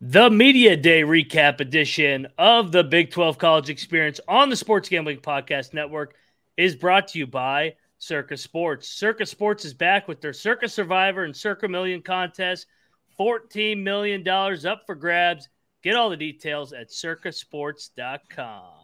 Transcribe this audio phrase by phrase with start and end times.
[0.00, 5.18] The Media Day recap edition of the Big 12 College Experience on the Sports Gambling
[5.18, 6.14] Podcast Network
[6.56, 8.86] is brought to you by Circa Sports.
[8.86, 12.68] Circa Sports is back with their Circa Survivor and Circa Million contest.
[13.18, 15.48] $14 million up for grabs.
[15.82, 18.77] Get all the details at circasports.com.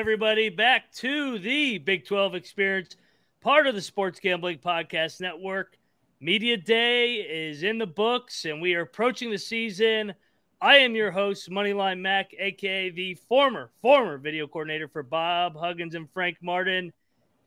[0.00, 2.96] everybody back to the Big 12 Experience,
[3.42, 5.76] part of the Sports Gambling Podcast Network.
[6.20, 10.14] Media Day is in the books, and we are approaching the season.
[10.58, 15.94] I am your host, Moneyline Mac, aka the former former video coordinator for Bob Huggins
[15.94, 16.94] and Frank Martin,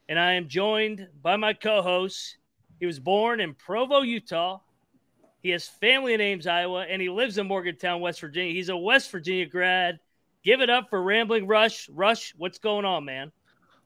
[0.08, 2.38] and I am joined by my co-host.
[2.80, 4.60] He was born in Provo, Utah.
[5.42, 8.54] He has family in Ames, Iowa, and he lives in Morgantown, West Virginia.
[8.54, 9.98] He's a West Virginia grad
[10.44, 11.88] Give it up for Rambling Rush.
[11.90, 13.32] Rush, what's going on, man?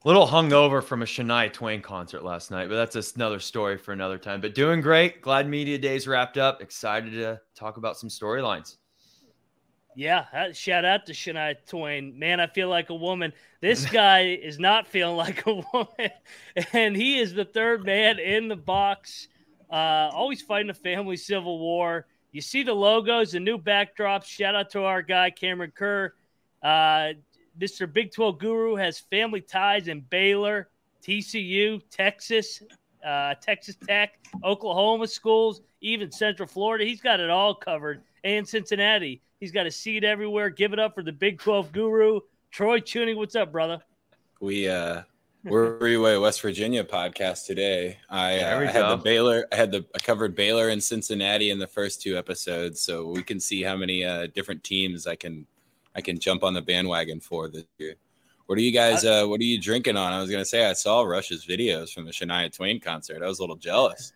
[0.04, 3.92] A little hungover from a Shania Twain concert last night, but that's another story for
[3.92, 4.40] another time.
[4.40, 5.22] But doing great.
[5.22, 6.60] Glad Media Day's wrapped up.
[6.60, 8.76] Excited to talk about some storylines.
[9.94, 12.16] Yeah, shout out to Shania Twain.
[12.16, 13.32] Man, I feel like a woman.
[13.60, 16.10] This guy is not feeling like a woman,
[16.72, 19.26] and he is the third man in the box.
[19.70, 22.06] Uh, always fighting a family civil war.
[22.30, 24.26] You see the logos, the new backdrops.
[24.26, 26.14] Shout out to our guy Cameron Kerr.
[26.62, 27.12] Uh,
[27.60, 27.92] Mr.
[27.92, 30.68] Big 12 Guru has family ties in Baylor,
[31.02, 32.62] TCU, Texas,
[33.04, 36.84] uh, Texas Tech, Oklahoma schools, even Central Florida.
[36.84, 38.02] He's got it all covered.
[38.24, 39.22] And Cincinnati.
[39.40, 40.50] He's got a seat everywhere.
[40.50, 42.20] Give it up for the Big 12 Guru.
[42.50, 43.80] Troy Chewning, what's up, brother?
[44.40, 45.02] We uh
[45.44, 47.98] we're Freeway West Virginia podcast today.
[48.10, 51.58] I, uh, I had the Baylor, I had the I covered Baylor and Cincinnati in
[51.58, 55.46] the first two episodes, so we can see how many uh, different teams I can
[55.98, 57.96] I can jump on the bandwagon for this year.
[58.46, 59.04] What are you guys?
[59.04, 60.12] Uh, what are you drinking on?
[60.12, 63.20] I was gonna say I saw Rush's videos from the Shania Twain concert.
[63.20, 64.12] I was a little jealous.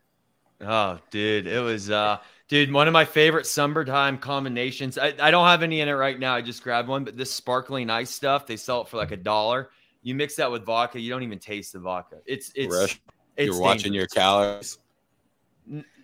[0.60, 4.96] Oh, dude, it was uh, dude, one of my favorite summertime combinations.
[4.96, 6.36] I, I don't have any in it right now.
[6.36, 9.16] I just grabbed one, but this sparkling ice stuff, they sell it for like a
[9.16, 9.70] dollar.
[10.02, 12.18] You mix that with vodka, you don't even taste the vodka.
[12.24, 12.72] It's it's.
[12.72, 13.00] Rush,
[13.36, 14.78] it's you're watching your calories.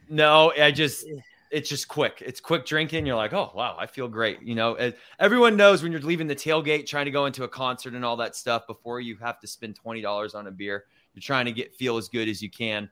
[0.08, 1.06] No, I just
[1.50, 2.22] it's just quick.
[2.24, 3.06] It's quick drinking.
[3.06, 4.42] You're like, oh wow, I feel great.
[4.42, 7.94] You know, everyone knows when you're leaving the tailgate, trying to go into a concert
[7.94, 10.84] and all that stuff before you have to spend twenty dollars on a beer.
[11.14, 12.88] You're trying to get feel as good as you can.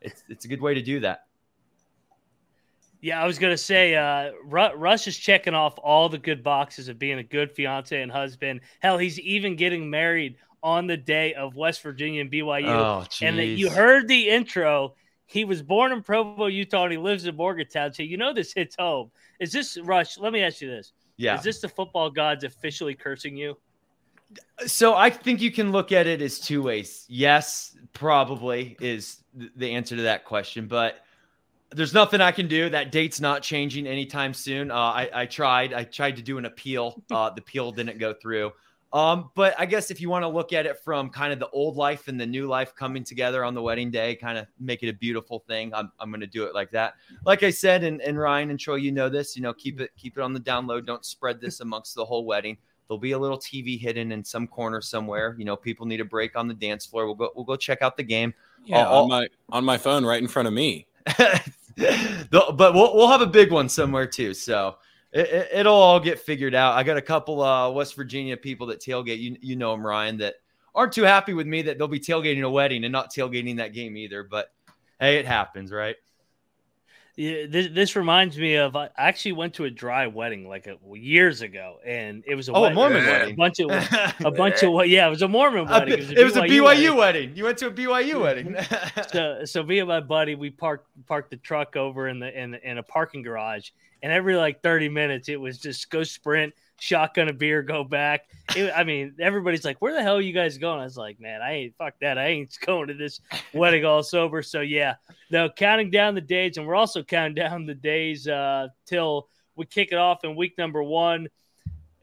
[0.00, 1.26] It's it's a good way to do that.
[3.02, 6.98] Yeah, I was gonna say, uh, Rush is checking off all the good boxes of
[6.98, 8.60] being a good fiance and husband.
[8.80, 12.68] Hell, he's even getting married on the day of West Virginia and BYU.
[12.68, 14.94] Oh, and that you heard the intro
[15.30, 17.92] he was born in Provo, Utah, and he lives in Morgantown.
[17.92, 19.12] So you know this hits home.
[19.38, 20.18] Is this Rush?
[20.18, 20.92] Let me ask you this.
[21.16, 21.36] Yeah.
[21.36, 23.56] Is this the football gods officially cursing you?
[24.66, 27.06] So I think you can look at it as two ways.
[27.08, 29.22] Yes, probably is
[29.54, 30.96] the answer to that question, but
[31.70, 32.68] there's nothing I can do.
[32.68, 34.72] That date's not changing anytime soon.
[34.72, 35.72] Uh, I, I, tried.
[35.72, 37.04] I tried to do an appeal.
[37.10, 38.52] Uh, the appeal didn't go through.
[38.92, 41.48] Um, but I guess if you want to look at it from kind of the
[41.50, 44.82] old life and the new life coming together on the wedding day, kind of make
[44.82, 45.72] it a beautiful thing.
[45.72, 46.94] I'm, I'm going to do it like that.
[47.24, 49.90] Like I said, and, and Ryan and Troy, you know this, you know, keep it,
[49.96, 50.86] keep it on the download.
[50.86, 52.56] Don't spread this amongst the whole wedding.
[52.88, 55.36] There'll be a little TV hidden in some corner somewhere.
[55.38, 57.06] You know, people need a break on the dance floor.
[57.06, 58.34] We'll go, we'll go check out the game.
[58.64, 60.88] Yeah, on my, on my phone right in front of me.
[61.16, 64.34] but we'll, we'll have a big one somewhere too.
[64.34, 64.76] So,
[65.12, 66.76] it, will all get figured out.
[66.76, 69.18] I got a couple uh, West Virginia people that tailgate.
[69.18, 70.36] You you know them, Ryan, that
[70.74, 73.72] aren't too happy with me that they'll be tailgating a wedding and not tailgating that
[73.72, 74.22] game either.
[74.22, 74.52] But
[75.00, 75.96] hey, it happens, right?
[77.20, 80.78] Yeah, this, this reminds me of I actually went to a dry wedding like a,
[80.96, 83.34] years ago, and it was a, oh, wedding, a Mormon wedding.
[83.34, 83.70] A bunch of
[84.24, 85.92] a bunch of yeah, it was a Mormon wedding.
[85.92, 86.96] It was a, it was BYU, a BYU wedding.
[86.96, 87.36] wedding.
[87.36, 88.56] You went to a BYU wedding.
[89.12, 92.54] so so me and my buddy we parked parked the truck over in the in,
[92.54, 93.68] in a parking garage,
[94.02, 98.22] and every like 30 minutes it was just go sprint shotgun a beer go back.
[98.56, 100.80] It, i mean everybody's like where the hell are you guys going?
[100.80, 102.18] I was like man i ain't fuck that.
[102.18, 103.20] I ain't going to this
[103.54, 104.42] wedding all sober.
[104.42, 104.96] So yeah.
[105.30, 109.66] No counting down the days and we're also counting down the days uh till we
[109.66, 111.28] kick it off in week number one.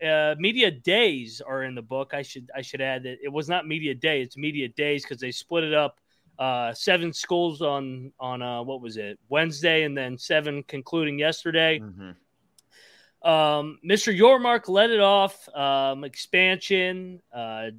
[0.04, 2.14] Uh, media days are in the book.
[2.14, 5.20] I should I should add that it was not media day; it's media days because
[5.20, 6.00] they split it up
[6.40, 9.20] uh, seven schools on on uh, what was it?
[9.30, 11.80] Wednesday, and then seven concluding yesterday.
[11.80, 12.12] Mm-hmm.
[13.28, 14.18] Um, Mr.
[14.18, 15.54] Yormark led it off.
[15.54, 17.72] Um, expansion, uh,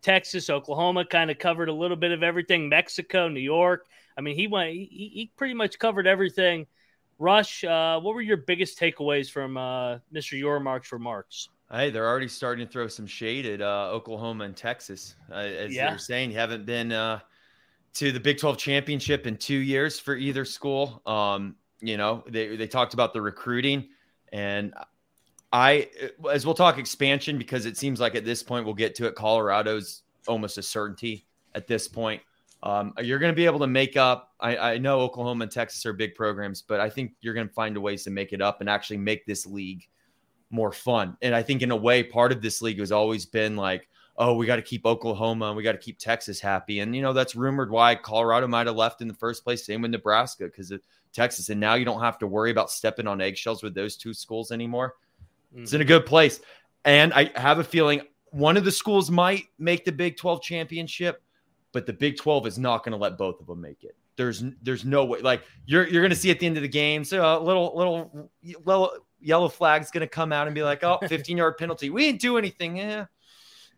[0.00, 2.68] Texas, Oklahoma, kind of covered a little bit of everything.
[2.68, 3.86] Mexico, New York.
[4.16, 4.70] I mean, he went.
[4.70, 6.68] He, he pretty much covered everything.
[7.18, 10.40] Rush, uh, what were your biggest takeaways from uh, Mr.
[10.40, 11.48] Yormark's remarks?
[11.68, 15.16] Hey, they're already starting to throw some shade at uh, Oklahoma and Texas.
[15.32, 15.90] Uh, as yeah.
[15.90, 17.18] you're saying, you haven't been uh,
[17.94, 21.02] to the Big 12 championship in two years for either school.
[21.06, 23.88] Um, you know, they, they talked about the recruiting.
[24.32, 24.72] And
[25.52, 25.88] I,
[26.30, 29.14] as we'll talk expansion, because it seems like at this point we'll get to it,
[29.14, 32.22] Colorado's almost a certainty at this point.
[32.62, 34.34] Um, you're going to be able to make up.
[34.40, 37.54] I, I, know Oklahoma and Texas are big programs, but I think you're going to
[37.54, 39.88] find ways to make it up and actually make this league
[40.50, 41.16] more fun.
[41.22, 44.34] And I think in a way, part of this league has always been like, oh,
[44.34, 46.80] we got to keep Oklahoma and we got to keep Texas happy.
[46.80, 49.64] And, you know, that's rumored why Colorado might have left in the first place.
[49.64, 50.82] Same with Nebraska because of
[51.12, 51.48] Texas.
[51.48, 54.52] And now you don't have to worry about stepping on eggshells with those two schools
[54.52, 54.94] anymore.
[55.52, 55.62] Mm-hmm.
[55.62, 56.40] It's in a good place.
[56.84, 61.22] And I have a feeling one of the schools might make the Big 12 championship,
[61.72, 63.94] but the Big 12 is not going to let both of them make it.
[64.16, 65.20] There's there's no way.
[65.20, 67.72] Like you're you're going to see at the end of the game, so a little
[67.74, 68.30] little
[68.64, 71.88] little yellow flag's going to come out and be like, oh, 15 yard penalty.
[71.88, 72.76] We didn't do anything.
[72.76, 73.06] Yeah.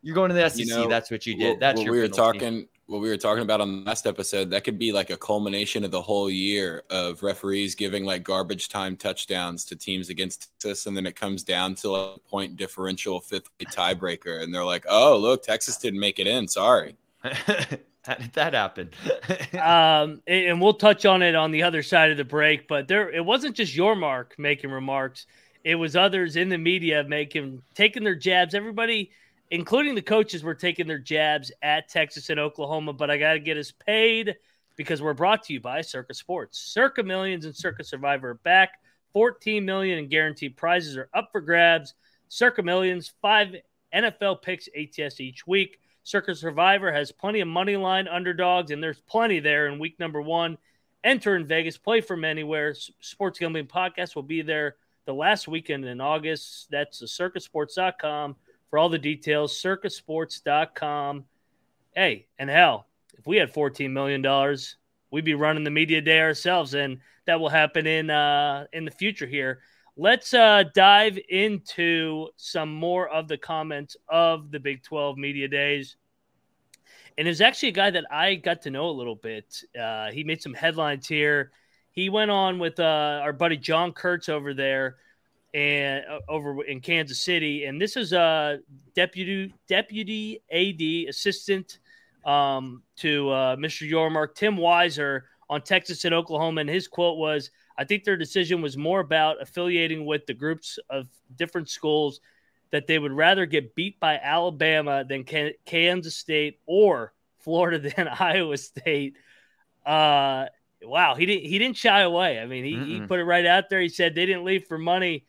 [0.02, 0.66] You're going to the SEC.
[0.66, 1.60] You know, that's what you did.
[1.60, 2.38] That's what your we were penalty.
[2.38, 2.68] talking.
[2.86, 5.84] What we were talking about on the last episode, that could be like a culmination
[5.84, 10.84] of the whole year of referees giving like garbage time touchdowns to teams against Texas,
[10.84, 15.16] and then it comes down to a point differential fifth tiebreaker, and they're like, "Oh,
[15.16, 16.46] look, Texas didn't make it in.
[16.46, 18.90] Sorry." How did that happen?
[19.62, 22.68] um, and we'll touch on it on the other side of the break.
[22.68, 25.26] But there, it wasn't just Yormark making remarks;
[25.64, 28.54] it was others in the media making taking their jabs.
[28.54, 29.10] Everybody,
[29.54, 32.92] including the coaches, were taking their jabs at Texas and Oklahoma.
[32.92, 34.34] But I got to get us paid
[34.74, 36.58] because we're brought to you by Circa Sports.
[36.58, 38.80] Circa Millions and Circa Survivor are back.
[39.12, 41.94] 14 million in guaranteed prizes are up for grabs.
[42.28, 43.54] Circa Millions, five
[43.94, 45.78] NFL picks ATS each week.
[46.02, 50.20] Circa Survivor has plenty of money line underdogs, and there's plenty there in week number
[50.20, 50.58] one.
[51.04, 52.74] Enter in Vegas, play from anywhere.
[52.98, 54.74] Sports Gambling Podcast will be there
[55.06, 56.66] the last weekend in August.
[56.72, 58.34] That's the circasports.com
[58.74, 59.56] for all the details.
[59.62, 61.24] circasports.com.
[61.94, 64.58] Hey, and hell, if we had $14 million,
[65.12, 68.90] we'd be running the media day ourselves, and that will happen in uh, in the
[68.90, 69.60] future here.
[69.96, 75.94] Let's uh, dive into some more of the comments of the Big 12 media days.
[77.16, 79.62] And it's actually a guy that I got to know a little bit.
[79.80, 81.52] Uh, he made some headlines here.
[81.92, 84.96] He went on with uh, our buddy John Kurtz over there
[85.54, 87.64] and uh, over in Kansas City.
[87.64, 88.58] And this is a
[88.94, 91.78] deputy deputy AD assistant
[92.24, 93.88] um, to uh, Mr.
[93.88, 96.62] Yormark, Tim Weiser on Texas and Oklahoma.
[96.62, 100.78] And his quote was, I think their decision was more about affiliating with the groups
[100.90, 101.06] of
[101.36, 102.20] different schools
[102.70, 105.24] that they would rather get beat by Alabama than
[105.64, 109.16] Kansas State or Florida than Iowa State.
[109.86, 110.46] Uh,
[110.82, 112.40] wow, he didn't he didn't shy away.
[112.40, 113.80] I mean, he, he put it right out there.
[113.80, 115.24] He said they didn't leave for money.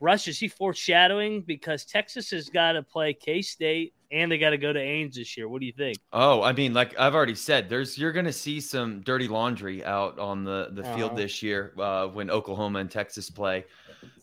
[0.00, 4.50] Rush is he foreshadowing because Texas has got to play K State and they got
[4.50, 5.48] to go to Ames this year.
[5.48, 5.98] What do you think?
[6.12, 9.84] Oh, I mean, like I've already said, there's you're going to see some dirty laundry
[9.84, 10.96] out on the the uh-huh.
[10.96, 13.64] field this year uh, when Oklahoma and Texas play.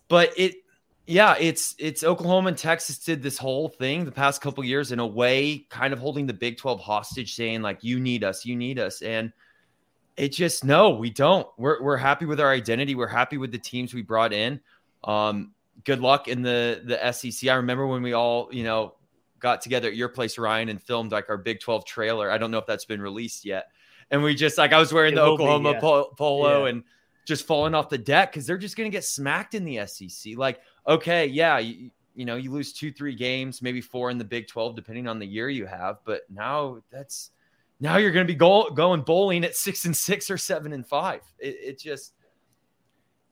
[0.08, 0.56] But it,
[1.06, 5.00] yeah, it's it's Oklahoma and Texas did this whole thing the past couple years in
[5.00, 8.56] a way, kind of holding the Big Twelve hostage, saying like, "You need us, you
[8.56, 9.34] need us," and
[10.16, 11.48] it just no, we don't.
[11.58, 12.96] We're we're happy with our identity.
[12.96, 14.62] We're happy with the teams we brought in.
[15.04, 15.53] Um,
[15.84, 17.50] good luck in the the SEC.
[17.50, 18.96] I remember when we all, you know,
[19.40, 22.32] got together at your place, Ryan, and filmed like our Big 12 trailer.
[22.32, 23.68] I don't know if that's been released yet.
[24.10, 26.04] And we just like I was wearing it the Oklahoma be, yeah.
[26.18, 26.70] polo yeah.
[26.70, 26.84] and
[27.26, 30.38] just falling off the deck because they're just going to get smacked in the SEC.
[30.38, 34.26] Like, okay, yeah, you, you know, you lose two, three games, maybe four in the
[34.26, 35.98] Big 12, depending on the year you have.
[36.06, 37.32] But now that's
[37.80, 40.86] now you're going to be go, going bowling at six and six or seven and
[40.86, 41.22] five.
[41.40, 42.14] It, it just,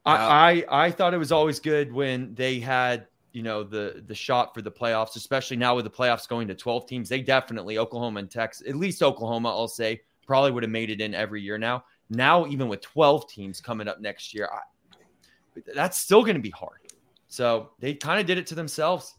[0.06, 4.16] I, I I thought it was always good when they had you know the the
[4.16, 7.10] shot for the playoffs, especially now with the playoffs going to 12 teams.
[7.10, 11.02] They definitely Oklahoma and Texas, at least Oklahoma, I'll say, probably would have made it
[11.02, 11.84] in every year now.
[12.10, 16.50] Now, even with 12 teams coming up next year, I, that's still going to be
[16.50, 16.80] hard.
[17.28, 19.16] So they kind of did it to themselves.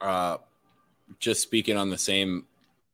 [0.00, 0.38] Uh,
[1.20, 2.46] just speaking on the same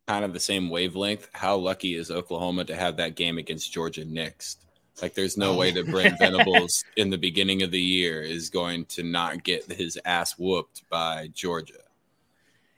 [0.06, 4.04] kind of the same wavelength, how lucky is Oklahoma to have that game against Georgia
[4.04, 4.64] next?
[5.02, 5.56] Like, there's no oh.
[5.56, 9.70] way that Brent Venables in the beginning of the year is going to not get
[9.70, 11.74] his ass whooped by Georgia.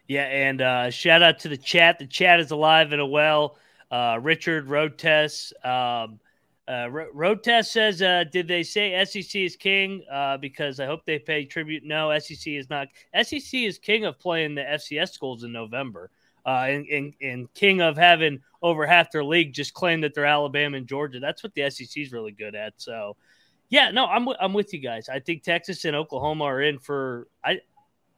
[0.09, 1.99] Yeah, and uh, shout out to the chat.
[1.99, 3.57] The chat is alive and well.
[3.91, 5.53] Uh, Richard Road Test.
[5.65, 6.21] Um,
[6.69, 10.05] uh, Road Test says, uh, "Did they say SEC is king?
[10.11, 11.85] Uh, because I hope they pay tribute.
[11.85, 12.89] No, SEC is not.
[13.21, 16.11] SEC is king of playing the FCS schools in November,
[16.47, 20.25] uh, and, and, and king of having over half their league just claim that they're
[20.25, 21.19] Alabama and Georgia.
[21.19, 22.75] That's what the SEC is really good at.
[22.77, 23.17] So,
[23.69, 25.09] yeah, no, I'm I'm with you guys.
[25.09, 27.61] I think Texas and Oklahoma are in for I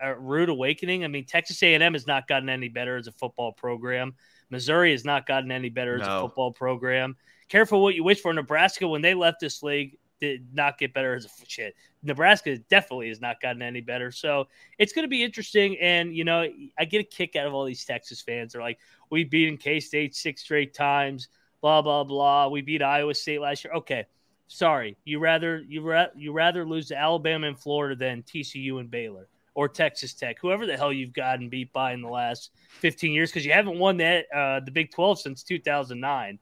[0.00, 1.04] a rude awakening.
[1.04, 4.14] I mean, Texas A&M has not gotten any better as a football program.
[4.50, 6.02] Missouri has not gotten any better no.
[6.02, 7.16] as a football program.
[7.48, 8.32] Careful what you wish for.
[8.32, 11.74] Nebraska, when they left this league, did not get better as a shit.
[12.02, 14.10] Nebraska definitely has not gotten any better.
[14.10, 14.48] So
[14.78, 15.78] it's going to be interesting.
[15.78, 16.46] And, you know,
[16.78, 18.52] I get a kick out of all these Texas fans.
[18.52, 18.78] They're like,
[19.10, 21.28] we beat in K State six straight times,
[21.60, 22.48] blah, blah, blah.
[22.48, 23.74] We beat Iowa State last year.
[23.74, 24.06] Okay.
[24.46, 24.96] Sorry.
[25.04, 29.28] You rather you, ra- you rather lose to Alabama and Florida than TCU and Baylor
[29.58, 33.28] or Texas Tech, whoever the hell you've gotten beat by in the last 15 years,
[33.28, 36.38] because you haven't won that uh, the Big 12 since 2009.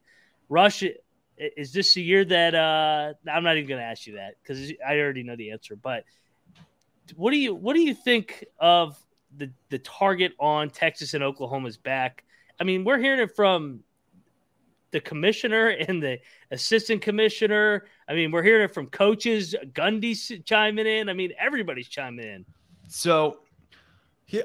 [0.51, 0.85] Rush,
[1.39, 4.73] is this the year that uh, I'm not even going to ask you that because
[4.87, 5.77] I already know the answer.
[5.77, 6.05] But
[7.15, 8.99] what do you what do you think of
[9.37, 12.25] the the target on Texas and Oklahoma's back?
[12.59, 13.81] I mean, we're hearing it from
[14.93, 16.19] the commissioner and the
[16.51, 17.87] assistant commissioner.
[18.09, 19.55] I mean, we're hearing it from coaches.
[19.73, 21.09] Gundy's chiming in.
[21.09, 22.45] I mean, everybody's chiming in.
[22.89, 23.41] So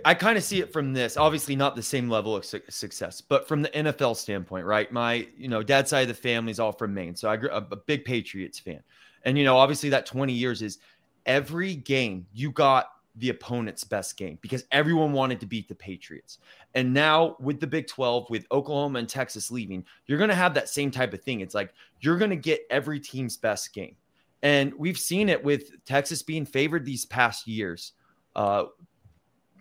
[0.05, 3.19] I kind of see it from this, obviously not the same level of su- success,
[3.19, 4.91] but from the NFL standpoint, right?
[4.91, 7.15] My, you know, dad side of the family is all from Maine.
[7.15, 8.81] So I grew up a big Patriots fan.
[9.23, 10.77] And, you know, obviously that 20 years is
[11.25, 16.37] every game you got the opponent's best game because everyone wanted to beat the Patriots.
[16.75, 20.53] And now with the Big 12, with Oklahoma and Texas leaving, you're going to have
[20.53, 21.41] that same type of thing.
[21.41, 23.95] It's like you're going to get every team's best game.
[24.43, 27.93] And we've seen it with Texas being favored these past years
[28.35, 28.65] uh,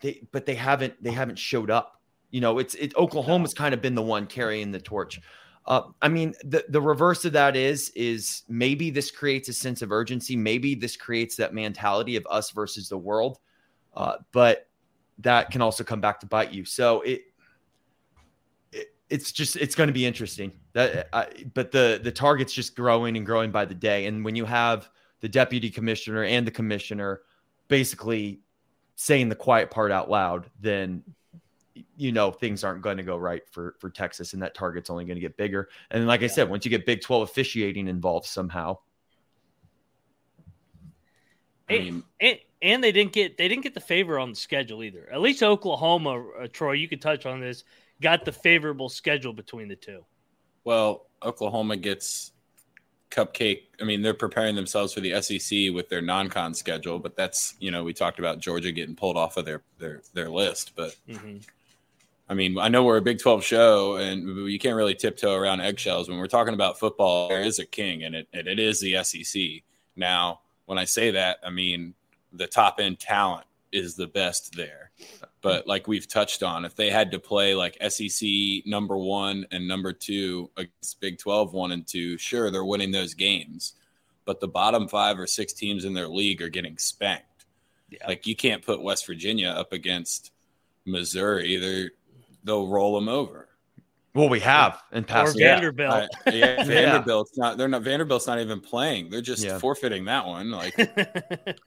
[0.00, 2.00] they but they haven't they haven't showed up.
[2.30, 5.20] You know, it's it Oklahoma's kind of been the one carrying the torch.
[5.66, 9.82] Uh, I mean, the the reverse of that is is maybe this creates a sense
[9.82, 10.36] of urgency.
[10.36, 13.38] Maybe this creates that mentality of us versus the world.
[13.94, 14.68] Uh, but
[15.18, 16.64] that can also come back to bite you.
[16.64, 17.22] So it,
[18.72, 20.52] it it's just it's going to be interesting.
[20.72, 24.06] That I, but the the target's just growing and growing by the day.
[24.06, 24.88] And when you have
[25.20, 27.20] the deputy commissioner and the commissioner
[27.68, 28.40] basically
[29.00, 31.02] saying the quiet part out loud, then
[31.96, 35.06] you know things aren't going to go right for for Texas, and that target's only
[35.06, 35.70] going to get bigger.
[35.90, 36.26] And like yeah.
[36.26, 38.76] I said, once you get Big Twelve officiating involved somehow,
[41.70, 45.08] and, and, and, they didn't get they didn't get the favor on the schedule either.
[45.10, 47.64] At least Oklahoma, uh, Troy, you could touch on this,
[48.02, 50.04] got the favorable schedule between the two.
[50.64, 52.32] Well, Oklahoma gets
[53.10, 53.62] cupcake.
[53.80, 57.70] I mean, they're preparing themselves for the SEC with their non-con schedule, but that's you
[57.70, 60.94] know we talked about Georgia getting pulled off of their their their list, but.
[61.08, 61.38] Mm-hmm.
[62.28, 65.62] I mean, I know we're a Big 12 show and you can't really tiptoe around
[65.62, 66.08] eggshells.
[66.08, 69.02] When we're talking about football, there is a king and it, and it is the
[69.02, 69.64] SEC.
[69.96, 71.92] Now, when I say that, I mean
[72.32, 74.89] the top end talent is the best there.
[75.42, 78.28] But like we've touched on, if they had to play like SEC
[78.66, 83.14] number one and number two against Big 12 one and two, sure, they're winning those
[83.14, 83.74] games.
[84.26, 87.46] But the bottom five or six teams in their league are getting spanked.
[87.88, 88.06] Yeah.
[88.06, 90.32] Like you can't put West Virginia up against
[90.84, 91.56] Missouri.
[91.56, 91.90] They're,
[92.44, 93.48] they'll roll them over.
[94.14, 95.36] Well, we have in past.
[95.36, 96.08] Or Vanderbilt.
[96.26, 97.56] Yeah, I, yeah Vanderbilt's not.
[97.56, 97.82] They're not.
[97.82, 99.08] Vanderbilt's not even playing.
[99.10, 99.58] They're just yeah.
[99.58, 100.50] forfeiting that one.
[100.50, 100.76] Like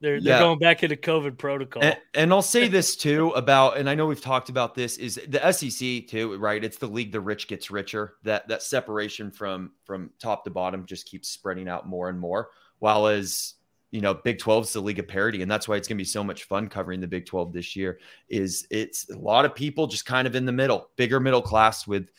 [0.00, 0.38] They're they're yeah.
[0.40, 1.82] going back into COVID protocol.
[1.82, 5.20] And, and, I'll say this too about, and I know we've talked about this, is
[5.28, 6.62] the SEC too, right?
[6.62, 8.14] It's the league the rich gets richer.
[8.24, 12.48] That that separation from from top to bottom just keeps spreading out more and more.
[12.78, 13.54] While as
[13.90, 16.00] you know, Big 12 is the league of parity, and that's why it's going to
[16.00, 17.98] be so much fun covering the Big 12 this year.
[18.28, 21.86] Is it's a lot of people just kind of in the middle, bigger middle class
[21.86, 22.10] with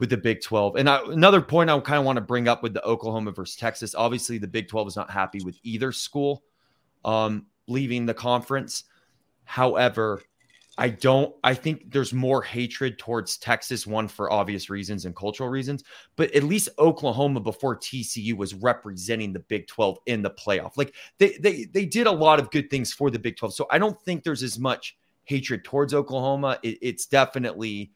[0.00, 0.76] with the Big 12.
[0.76, 3.54] And I, another point I kind of want to bring up with the Oklahoma versus
[3.56, 3.94] Texas.
[3.94, 6.42] Obviously, the Big 12 is not happy with either school
[7.04, 8.84] um, leaving the conference.
[9.44, 10.22] However,
[10.80, 15.50] I don't, I think there's more hatred towards Texas, one for obvious reasons and cultural
[15.50, 15.84] reasons,
[16.16, 20.78] but at least Oklahoma before TCU was representing the Big 12 in the playoff.
[20.78, 23.54] Like they, they, they did a lot of good things for the Big 12.
[23.54, 26.58] So I don't think there's as much hatred towards Oklahoma.
[26.62, 27.92] It, it's definitely,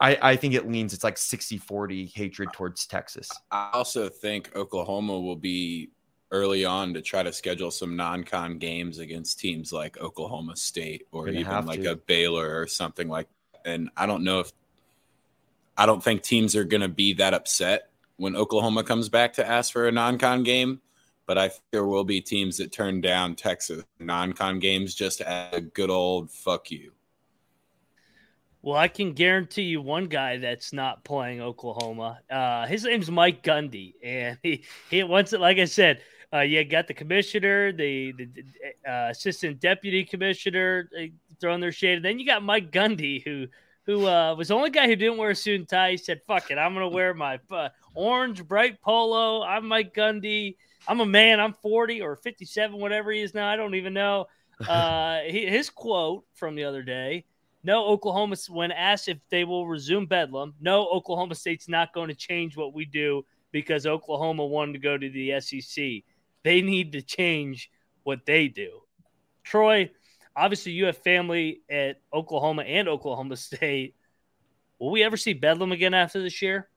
[0.00, 3.30] I, I think it leans, it's like 60 40 hatred towards Texas.
[3.52, 5.90] I also think Oklahoma will be
[6.30, 11.28] early on to try to schedule some non-con games against teams like Oklahoma State or
[11.28, 11.92] even like to.
[11.92, 13.28] a Baylor or something like.
[13.64, 14.52] And I don't know if
[15.76, 19.46] I don't think teams are going to be that upset when Oklahoma comes back to
[19.46, 20.80] ask for a non-con game,
[21.26, 25.54] but I think there will be teams that turn down Texas non-con games just as
[25.54, 26.92] a good old fuck you.
[28.62, 32.20] Well, I can guarantee you one guy that's not playing Oklahoma.
[32.30, 35.40] Uh, his name's Mike Gundy, and he he wants it.
[35.40, 41.06] Like I said, uh, you got the commissioner, the, the uh, assistant deputy commissioner uh,
[41.40, 43.46] throwing their shade, and then you got Mike Gundy, who
[43.86, 45.92] who uh, was the only guy who didn't wear a suit and tie.
[45.92, 49.42] He said, "Fuck it, I'm gonna wear my uh, orange bright polo.
[49.42, 50.56] I'm Mike Gundy.
[50.86, 51.40] I'm a man.
[51.40, 53.48] I'm 40 or 57, whatever he is now.
[53.48, 54.26] I don't even know."
[54.68, 57.24] Uh, he, his quote from the other day
[57.62, 62.14] no, Oklahoma, when asked if they will resume Bedlam, no, Oklahoma State's not going to
[62.14, 66.02] change what we do because Oklahoma wanted to go to the SEC.
[66.42, 67.70] They need to change
[68.02, 68.80] what they do.
[69.44, 69.90] Troy,
[70.34, 73.94] obviously, you have family at Oklahoma and Oklahoma State.
[74.78, 76.68] Will we ever see Bedlam again after this year?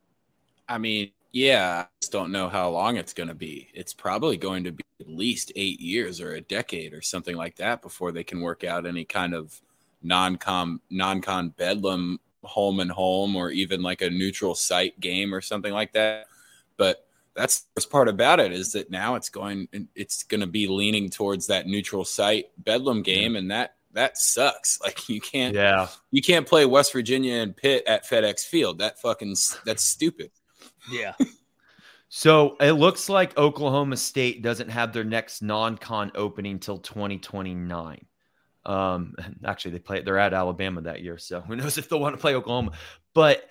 [0.68, 3.70] I mean, yeah, I just don't know how long it's going to be.
[3.74, 7.56] It's probably going to be at least eight years or a decade or something like
[7.58, 9.62] that before they can work out any kind of–
[10.04, 15.74] non-con non-con bedlam home and home or even like a neutral site game or something
[15.74, 16.28] like that
[16.76, 20.48] but that's the worst part about it is that now it's going it's going to
[20.48, 24.80] be leaning towards that neutral site bedlam game and that that sucks.
[24.84, 25.88] Like you can't yeah.
[26.12, 28.80] you can't play west virginia and pitt at fedex field.
[28.80, 29.36] That fucking
[29.66, 30.32] that's stupid.
[30.92, 31.14] Yeah.
[32.16, 38.06] So it looks like oklahoma state doesn't have their next non-con opening till 2029
[38.66, 40.02] um, actually, they play.
[40.02, 42.72] They're at Alabama that year, so who knows if they'll want to play Oklahoma.
[43.14, 43.44] But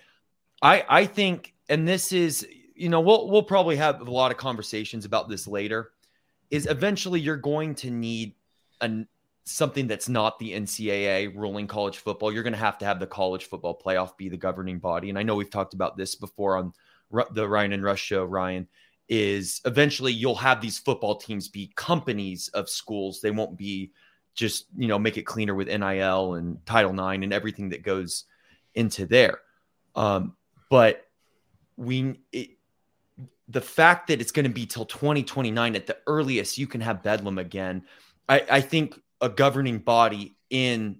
[0.61, 4.37] I, I think, and this is, you know, we'll we'll probably have a lot of
[4.37, 5.93] conversations about this later.
[6.51, 8.35] Is eventually you're going to need
[8.81, 9.09] an
[9.45, 12.33] something that's not the NCAA ruling college football.
[12.33, 15.09] You're going to have to have the college football playoff be the governing body.
[15.09, 16.73] And I know we've talked about this before on
[17.33, 18.25] the Ryan and Rush show.
[18.25, 18.69] Ryan
[19.09, 23.21] is eventually you'll have these football teams be companies of schools.
[23.21, 23.93] They won't be
[24.35, 28.25] just you know make it cleaner with NIL and Title IX and everything that goes
[28.75, 29.41] into there.
[29.95, 30.37] Um,
[30.71, 31.07] but
[31.77, 32.51] we it,
[33.49, 37.03] the fact that it's going to be till 2029 at the earliest you can have
[37.03, 37.85] bedlam again.
[38.29, 40.99] I, I think a governing body in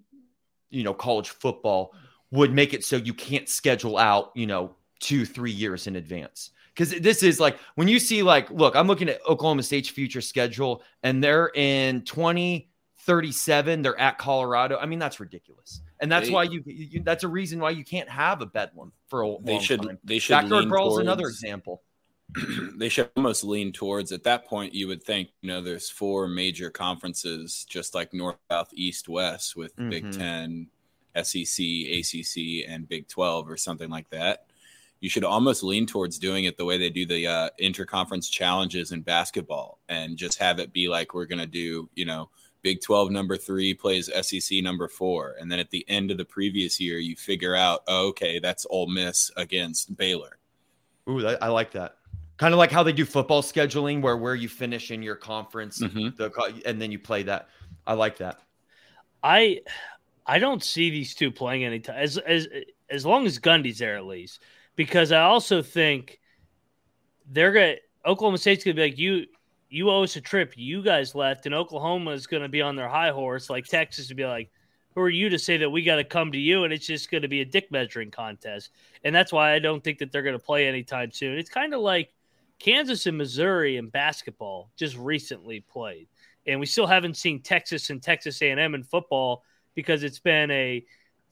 [0.71, 1.95] you know college football
[2.31, 6.51] would make it so you can't schedule out you know two three years in advance
[6.75, 10.21] because this is like when you see like look i'm looking at oklahoma state's future
[10.21, 16.35] schedule and they're in 2037 they're at colorado i mean that's ridiculous and that's they,
[16.35, 19.59] why you, you, that's a reason why you can't have a bedlam for a they
[19.59, 19.99] should time.
[20.03, 21.83] they should backyard brawl is another example
[22.77, 26.29] they should almost lean towards at that point you would think you know there's four
[26.29, 29.91] major conferences just like north south east west with mm-hmm.
[29.91, 30.67] big 10
[31.23, 32.37] sec acc
[32.69, 34.47] and big 12 or something like that
[35.01, 38.93] you should almost lean towards doing it the way they do the uh, interconference challenges
[38.93, 42.31] in basketball and just have it be like we're going to do you know
[42.63, 45.35] Big 12 number three plays SEC number four.
[45.41, 48.67] And then at the end of the previous year, you figure out, oh, okay, that's
[48.71, 50.39] Ole Miss against Baylor.
[51.11, 51.97] Ooh, I like that.
[52.39, 55.81] Kind of like how they do football scheduling, where where you finish in your conference,
[55.81, 56.17] mm-hmm.
[56.17, 57.49] the, and then you play that.
[57.87, 58.41] I like that.
[59.23, 59.61] I
[60.27, 62.49] I don't see these two playing any time as as
[62.91, 64.43] as long as Gundy's there at least,
[64.77, 66.21] because I also think
[67.31, 69.27] they're gonna Oklahoma State's gonna be like you
[69.73, 70.53] you owe us a trip.
[70.55, 74.07] You guys left, and Oklahoma is going to be on their high horse, like Texas
[74.09, 74.51] to be like,
[74.95, 76.65] who are you to say that we got to come to you?
[76.65, 78.71] And it's just going to be a dick measuring contest.
[79.03, 81.39] And that's why I don't think that they're going to play anytime soon.
[81.39, 82.13] It's kind of like
[82.59, 86.09] Kansas and Missouri in basketball just recently played,
[86.47, 89.43] and we still haven't seen Texas and Texas A&M in football
[89.75, 90.85] because it's been a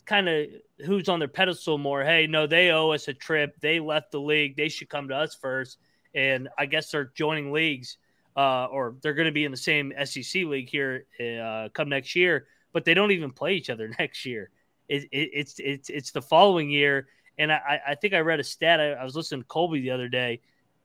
[0.06, 0.46] kind of
[0.86, 2.04] who's on their pedestal more.
[2.04, 3.54] Hey, no, they owe us a trip.
[3.60, 4.56] They left the league.
[4.56, 5.78] They should come to us first.
[6.14, 7.96] And I guess they're joining leagues
[8.36, 12.16] uh, or they're going to be in the same SEC league here uh, come next
[12.16, 14.50] year, but they don't even play each other next year.
[14.88, 17.06] It, it, it's it's it's the following year,
[17.38, 18.80] and I, I think I read a stat.
[18.80, 20.40] I, I was listening to Colby the other day.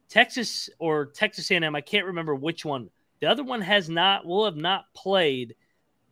[0.09, 2.89] Texas or Texas A&M, I can't remember which one.
[3.21, 5.55] The other one has not will have not played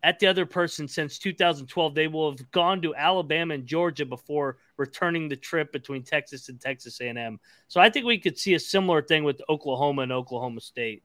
[0.04, 1.96] at the other person since 2012.
[1.96, 6.60] They will have gone to Alabama and Georgia before returning the trip between Texas and
[6.60, 7.40] Texas A&M.
[7.68, 11.04] So I think we could see a similar thing with Oklahoma and Oklahoma State.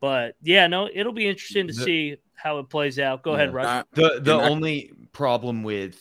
[0.00, 3.22] But yeah, no, it'll be interesting to the, see how it plays out.
[3.22, 3.84] Go yeah, ahead, Rush.
[3.92, 6.00] The the only problem with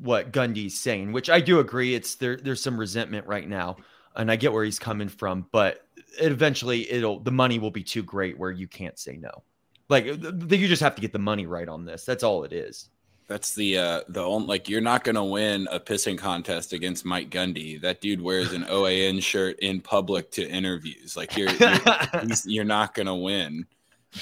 [0.00, 2.36] what Gundy's saying, which I do agree, it's there.
[2.36, 3.76] There's some resentment right now,
[4.16, 5.86] and I get where he's coming from, but
[6.20, 9.42] eventually it'll the money will be too great where you can't say no.
[9.88, 12.04] Like you just have to get the money right on this.
[12.04, 12.88] That's all it is.
[13.28, 17.30] That's the uh the only like you're not gonna win a pissing contest against Mike
[17.30, 17.80] Gundy.
[17.80, 21.16] That dude wears an OAN shirt in public to interviews.
[21.16, 21.80] Like you're you're,
[22.44, 23.66] you're not gonna win.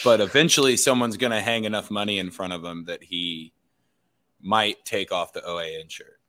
[0.04, 3.52] But eventually someone's gonna hang enough money in front of him that he
[4.40, 6.19] might take off the OAN shirt.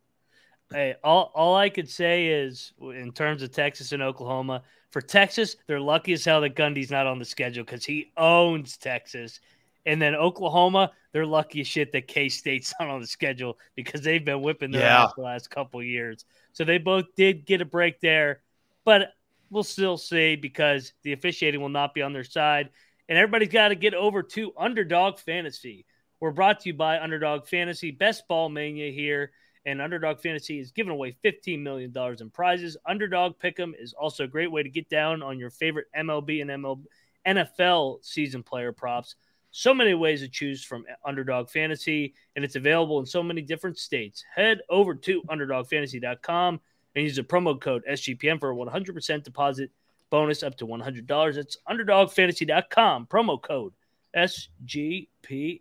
[0.71, 5.55] Hey, all, all I could say is in terms of Texas and Oklahoma, for Texas,
[5.67, 9.39] they're lucky as hell that Gundy's not on the schedule because he owns Texas.
[9.85, 14.01] And then Oklahoma, they're lucky as shit that K State's not on the schedule because
[14.01, 15.05] they've been whipping their yeah.
[15.05, 16.25] ass the last couple years.
[16.53, 18.41] So they both did get a break there,
[18.85, 19.13] but
[19.49, 22.69] we'll still see because the officiating will not be on their side.
[23.09, 25.85] And everybody's got to get over to Underdog Fantasy.
[26.19, 29.31] We're brought to you by Underdog Fantasy, best ball mania here
[29.65, 32.77] and Underdog Fantasy is giving away $15 million in prizes.
[32.85, 36.49] Underdog Pick'em is also a great way to get down on your favorite MLB and
[36.49, 36.83] MLB,
[37.27, 39.15] NFL season player props.
[39.51, 43.77] So many ways to choose from Underdog Fantasy, and it's available in so many different
[43.77, 44.23] states.
[44.33, 46.59] Head over to UnderdogFantasy.com
[46.95, 49.69] and use the promo code SGPN for a 100% deposit
[50.09, 51.35] bonus up to $100.
[51.35, 53.73] That's UnderdogFantasy.com, promo code
[54.15, 55.59] SGPN.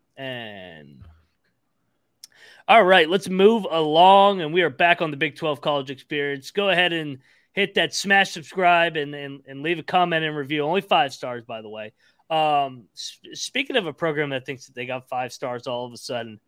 [2.70, 4.42] All right, let's move along.
[4.42, 6.52] And we are back on the Big 12 college experience.
[6.52, 7.18] Go ahead and
[7.52, 10.62] hit that smash subscribe and, and, and leave a comment and review.
[10.62, 11.92] Only five stars, by the way.
[12.30, 15.96] Um, speaking of a program that thinks that they got five stars all of a
[15.96, 16.38] sudden,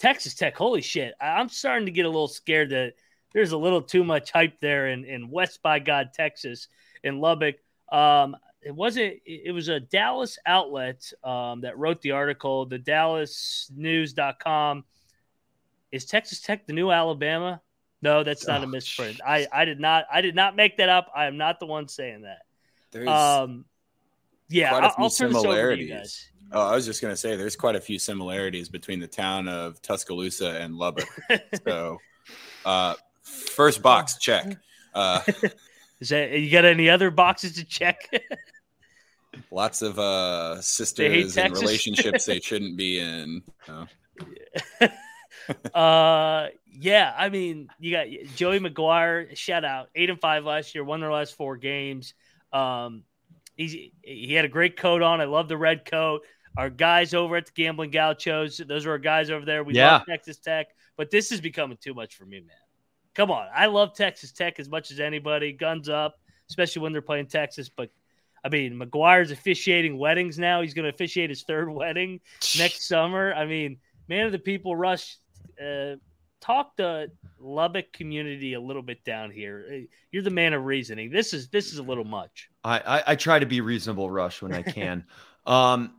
[0.00, 1.14] Texas Tech, holy shit.
[1.20, 2.94] I, am starting to get a little scared that
[3.32, 6.66] there's a little too much hype there in, in West by God, Texas,
[7.04, 7.54] in Lubbock.
[7.92, 14.82] Um, it wasn't, it was a Dallas outlet um, that wrote the article, the dallasnews.com
[15.92, 17.60] is Texas Tech the new Alabama?
[18.00, 19.20] No, that's not oh, a misprint.
[19.24, 21.10] I, I did not I did not make that up.
[21.14, 22.38] I am not the one saying that.
[22.90, 23.64] There's um,
[24.48, 26.28] yeah, quite a few I'll similarities.
[26.50, 29.80] Oh, I was just gonna say there's quite a few similarities between the town of
[29.82, 31.08] Tuscaloosa and Lubbock.
[31.66, 31.98] so,
[32.64, 34.56] uh, first box check.
[34.94, 35.20] Uh,
[36.00, 38.10] Is that you got any other boxes to check?
[39.52, 43.42] lots of uh, sisters and relationships they shouldn't be in.
[45.74, 49.36] Uh, yeah, I mean, you got Joey McGuire.
[49.36, 52.14] Shout out, eight and five last year, won their last four games.
[52.52, 53.04] Um,
[53.56, 55.20] he's he had a great coat on.
[55.20, 56.22] I love the red coat.
[56.56, 59.64] Our guys over at the Gambling Gauchos, those are our guys over there.
[59.64, 59.92] We yeah.
[59.92, 62.56] love Texas Tech, but this is becoming too much for me, man.
[63.14, 65.52] Come on, I love Texas Tech as much as anybody.
[65.52, 66.16] Guns up,
[66.48, 67.68] especially when they're playing Texas.
[67.68, 67.90] But
[68.44, 70.62] I mean, McGuire's officiating weddings now.
[70.62, 72.20] He's going to officiate his third wedding
[72.58, 73.32] next summer.
[73.32, 73.78] I mean,
[74.08, 75.18] man of the people, Rush
[75.62, 75.96] uh,
[76.40, 79.64] talk the Lubbock community a little bit down here.
[79.70, 79.76] Uh,
[80.10, 81.10] you're the man of reasoning.
[81.10, 82.50] This is this is a little much.
[82.64, 85.04] I I, I try to be reasonable, Rush, when I can.
[85.46, 85.94] um,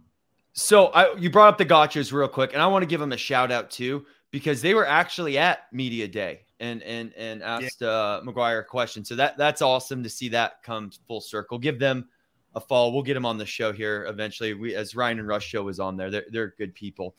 [0.53, 3.11] so I you brought up the gotchas real quick, and I want to give them
[3.11, 7.81] a shout out too because they were actually at media day and and and asked
[7.81, 7.87] yeah.
[7.87, 9.03] uh, McGuire a question.
[9.03, 11.57] So that that's awesome to see that come full circle.
[11.57, 12.07] Give them
[12.55, 12.91] a follow.
[12.91, 14.53] We'll get them on the show here eventually.
[14.53, 16.11] We as Ryan and Rush show was on there.
[16.11, 17.15] They're they're good people.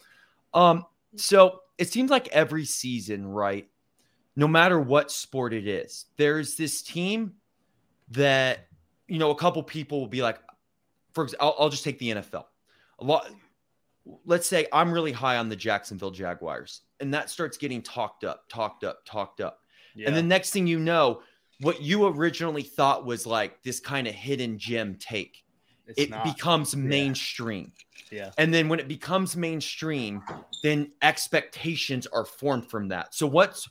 [0.52, 3.68] Um, so it seems like every season, right?
[4.37, 7.34] No matter what sport it is, there's this team
[8.10, 8.66] that,
[9.06, 10.38] you know, a couple people will be like,
[11.12, 12.44] for example, I'll, I'll just take the NFL.
[12.98, 13.28] A lot,
[14.24, 18.44] let's say I'm really high on the Jacksonville Jaguars, and that starts getting talked up,
[18.48, 19.60] talked up, talked up.
[19.94, 20.08] Yeah.
[20.08, 21.22] And the next thing you know,
[21.60, 25.43] what you originally thought was like this kind of hidden gem take,
[25.86, 26.24] it's it not.
[26.24, 27.72] becomes mainstream.
[28.10, 28.30] Yeah.
[28.38, 30.22] And then when it becomes mainstream,
[30.62, 33.14] then expectations are formed from that.
[33.14, 33.68] So what's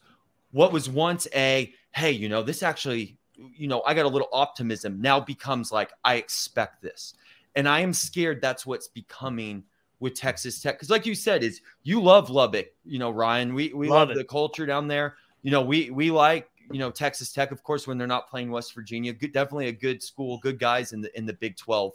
[0.51, 4.29] what was once a hey, you know, this actually, you know, I got a little
[4.33, 7.13] optimism now becomes like I expect this.
[7.55, 9.63] And I am scared that's what's becoming
[9.99, 10.75] with Texas Tech.
[10.75, 13.53] Because like you said, is you love Lubbock, you know, Ryan.
[13.53, 15.15] We we love, love the culture down there.
[15.43, 18.51] You know, we we like you know Texas Tech, of course, when they're not playing
[18.51, 19.13] West Virginia.
[19.13, 21.93] Good, definitely a good school, good guys in the in the Big Twelve.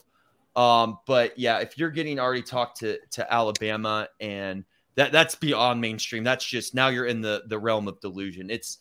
[0.57, 4.65] Um, but yeah, if you're getting already talked to to Alabama and
[4.97, 8.51] that that's beyond mainstream, that's just now you're in the the realm of delusion.
[8.51, 8.79] It's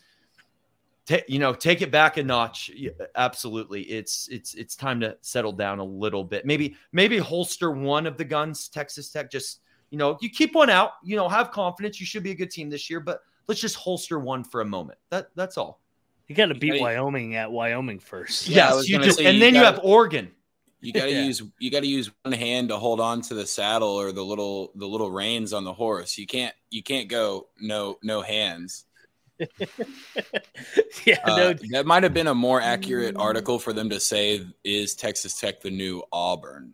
[1.08, 2.70] t- you know, take it back a notch.
[3.16, 3.84] Absolutely.
[3.84, 6.46] It's it's it's time to settle down a little bit.
[6.46, 9.32] Maybe maybe holster one of the guns, Texas Tech.
[9.32, 12.00] Just you know, you keep one out, you know, have confidence.
[12.00, 14.66] You should be a good team this year, but let's just holster one for a
[14.66, 15.00] moment.
[15.10, 15.82] That that's all.
[16.28, 18.50] You got to beat Wyoming at Wyoming first.
[18.50, 20.32] Yeah, yes, you just, and then you, gotta, you have Oregon.
[20.82, 21.24] You got to yeah.
[21.24, 24.24] use you got to use one hand to hold on to the saddle or the
[24.24, 26.18] little the little reins on the horse.
[26.18, 28.86] You can't you can't go no no hands.
[31.06, 31.54] yeah, uh, no.
[31.72, 35.62] that might have been a more accurate article for them to say is Texas Tech
[35.62, 36.74] the new Auburn.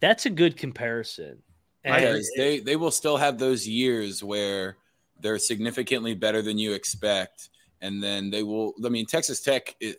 [0.00, 1.38] That's a good comparison.
[1.84, 4.78] Because they they will still have those years where
[5.24, 7.48] they're significantly better than you expect,
[7.80, 8.74] and then they will.
[8.84, 9.74] I mean, Texas Tech.
[9.80, 9.96] It,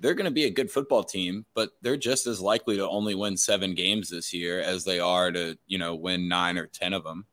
[0.00, 3.14] they're going to be a good football team, but they're just as likely to only
[3.14, 6.92] win seven games this year as they are to, you know, win nine or 10
[6.92, 7.26] of them.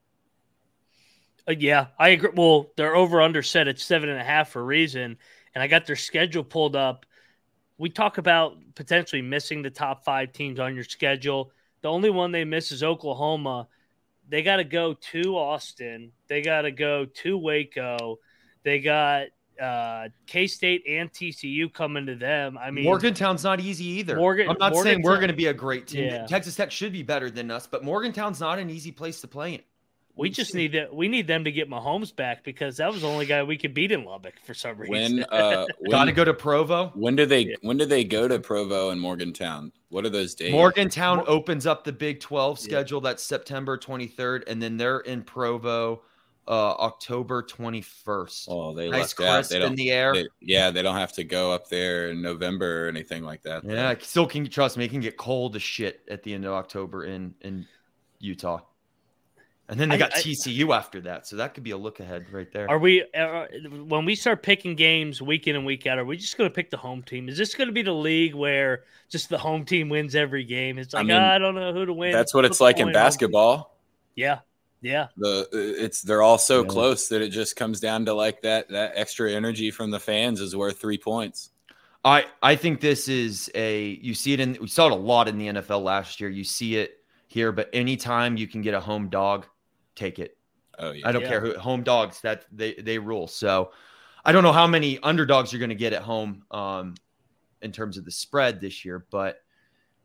[1.47, 2.31] Uh, yeah, I agree.
[2.35, 5.17] Well, they're over under set at seven and a half for a reason,
[5.53, 7.05] and I got their schedule pulled up.
[7.77, 11.51] We talk about potentially missing the top five teams on your schedule.
[11.81, 13.67] The only one they miss is Oklahoma.
[14.27, 16.11] They got to go to Austin.
[16.27, 18.19] They got to go to Waco.
[18.63, 19.27] They got
[19.61, 22.57] uh, K State and TCU coming to them.
[22.57, 24.15] I mean, Morgantown's not easy either.
[24.15, 26.05] Morgan, I'm not saying we're going to be a great team.
[26.05, 26.25] Yeah.
[26.25, 29.55] Texas Tech should be better than us, but Morgantown's not an easy place to play
[29.55, 29.61] in.
[30.17, 30.95] We just need that.
[30.95, 33.73] We need them to get Mahomes back because that was the only guy we could
[33.73, 35.17] beat in Lubbock for some reason.
[35.17, 36.93] When, uh, when got to go to Provo.
[36.95, 37.41] When do they?
[37.41, 37.55] Yeah.
[37.61, 39.73] When do they go to Provo and Morgantown?
[39.89, 40.53] What are those days?
[40.53, 43.01] Morgantown Mor- opens up the Big Twelve schedule.
[43.01, 43.09] Yeah.
[43.09, 46.03] That's September 23rd, and then they're in Provo
[46.47, 48.45] uh, October 21st.
[48.49, 50.13] Oh, they nice left crisp they in the air.
[50.13, 53.63] They, yeah, they don't have to go up there in November or anything like that.
[53.63, 54.85] Yeah, still can trust me.
[54.85, 57.67] It can get cold as shit at the end of October in in
[58.19, 58.59] Utah.
[59.67, 62.31] And then they got I, TCU after that, so that could be a look ahead
[62.31, 62.69] right there.
[62.69, 63.49] Are we are,
[63.83, 65.97] when we start picking games week in and week out?
[65.97, 67.27] Are we just going to pick the home team?
[67.27, 70.77] Is this going to be the league where just the home team wins every game?
[70.77, 72.11] It's like I, mean, oh, I don't know who to win.
[72.11, 73.75] That's what it's like in basketball.
[74.13, 74.39] Yeah,
[74.85, 75.07] yeah.
[75.17, 76.67] The it's they're all so yeah.
[76.67, 80.39] close that it just comes down to like that that extra energy from the fans
[80.39, 81.49] is worth three points.
[82.03, 85.27] I I think this is a you see it in we saw it a lot
[85.27, 86.29] in the NFL last year.
[86.29, 89.47] You see it here, but anytime you can get a home dog
[89.95, 90.37] take it.
[90.77, 91.07] Oh yeah.
[91.07, 91.29] I don't yeah.
[91.29, 93.27] care who home dogs that they they rule.
[93.27, 93.71] So
[94.23, 96.93] I don't know how many underdogs you're going to get at home um,
[97.63, 99.41] in terms of the spread this year, but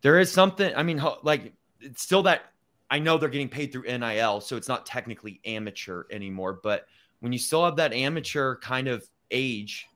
[0.00, 0.74] there is something.
[0.74, 2.49] I mean, like it's still that
[2.90, 6.58] I know they're getting paid through NIL, so it's not technically amateur anymore.
[6.62, 6.86] But
[7.20, 9.86] when you still have that amateur kind of age,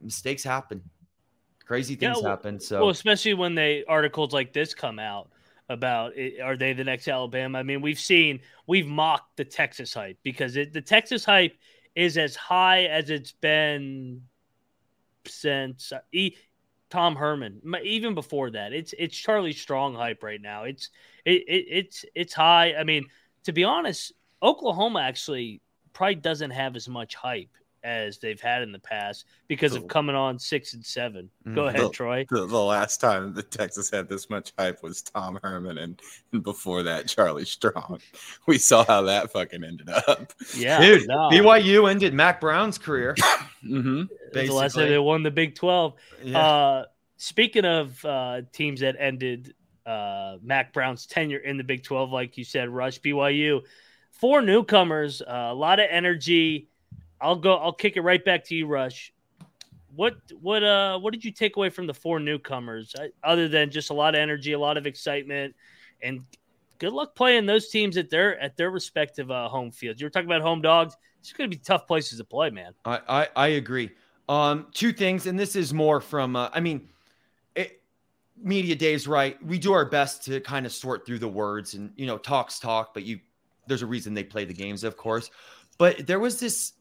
[0.00, 0.82] mistakes happen.
[1.64, 2.58] Crazy things yeah, well, happen.
[2.58, 5.30] So, well, especially when they articles like this come out
[5.68, 7.58] about it, are they the next Alabama?
[7.58, 11.56] I mean, we've seen we've mocked the Texas hype because it, the Texas hype
[11.94, 14.22] is as high as it's been
[15.26, 15.92] since
[16.90, 17.60] Tom Herman.
[17.84, 20.64] Even before that, it's it's Charlie Strong hype right now.
[20.64, 20.90] It's
[21.24, 22.74] it, it it's it's high.
[22.74, 23.06] I mean,
[23.44, 25.60] to be honest, Oklahoma actually
[25.92, 27.50] probably doesn't have as much hype
[27.84, 31.68] as they've had in the past because of coming on six and 7 Go mm-hmm.
[31.68, 32.26] ahead, the, Troy.
[32.28, 36.00] The, the, last time the Texas had this much hype was Tom Herman, and,
[36.32, 38.00] and, before that, Charlie Strong.
[38.46, 40.32] We saw how that fucking ended up.
[40.56, 41.06] Yeah, dude.
[41.06, 41.28] No.
[41.30, 43.14] BYU ended Mack Brown's career.
[43.64, 44.04] mm-hmm.
[44.32, 45.94] The last time they won the Big Twelve.
[46.22, 46.38] Yeah.
[46.38, 46.84] Uh,
[47.18, 52.38] speaking of uh, teams that ended uh, Mack Brown's tenure in the Big Twelve, like
[52.38, 53.62] you said, Rush BYU,
[54.10, 56.68] four newcomers, uh, a lot of energy
[57.20, 57.56] I'll go.
[57.56, 59.12] I'll kick it right back to you, Rush.
[59.94, 63.90] What what uh what did you take away from the four newcomers other than just
[63.90, 65.54] a lot of energy, a lot of excitement,
[66.02, 66.24] and
[66.78, 70.00] good luck playing those teams at their at their respective uh, home fields.
[70.00, 70.96] You were talking about home dogs.
[71.20, 72.74] It's going to be tough places to play, man.
[72.84, 73.90] I I, I agree.
[74.28, 76.36] Um, two things, and this is more from.
[76.36, 76.88] Uh, I mean,
[77.54, 77.82] it,
[78.36, 79.42] media days, right?
[79.44, 82.60] We do our best to kind of sort through the words, and you know, talks
[82.60, 83.20] talk, but you
[83.66, 85.30] there's a reason they play the games, of course.
[85.78, 86.72] But there was this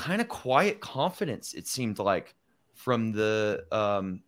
[0.00, 2.34] kind of quiet confidence, it seemed like,
[2.74, 4.22] from the um,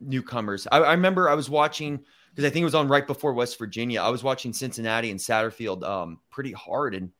[0.00, 0.66] newcomers.
[0.72, 3.56] I, I, remember I was watching because I think it was on right before West
[3.56, 4.02] Virginia.
[4.02, 7.12] I was watching Cincinnati and Satterfield um, pretty hard and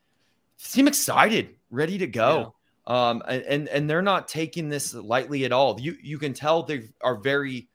[0.57, 2.55] seem excited, ready to go.
[2.89, 3.11] Yeah.
[3.11, 5.81] Um, and and they're not taking this lightly at all.
[5.81, 7.69] You you can tell they are very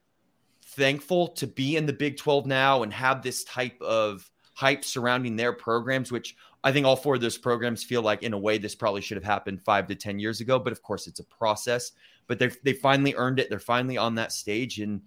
[0.62, 5.36] thankful to be in the Big 12 now and have this type of hype surrounding
[5.36, 8.58] their programs, which I think all four of those programs feel like, in a way,
[8.58, 10.58] this probably should have happened five to 10 years ago.
[10.58, 11.92] But of course, it's a process.
[12.26, 13.52] But they they finally earned it.
[13.52, 15.02] They're finally on that stage and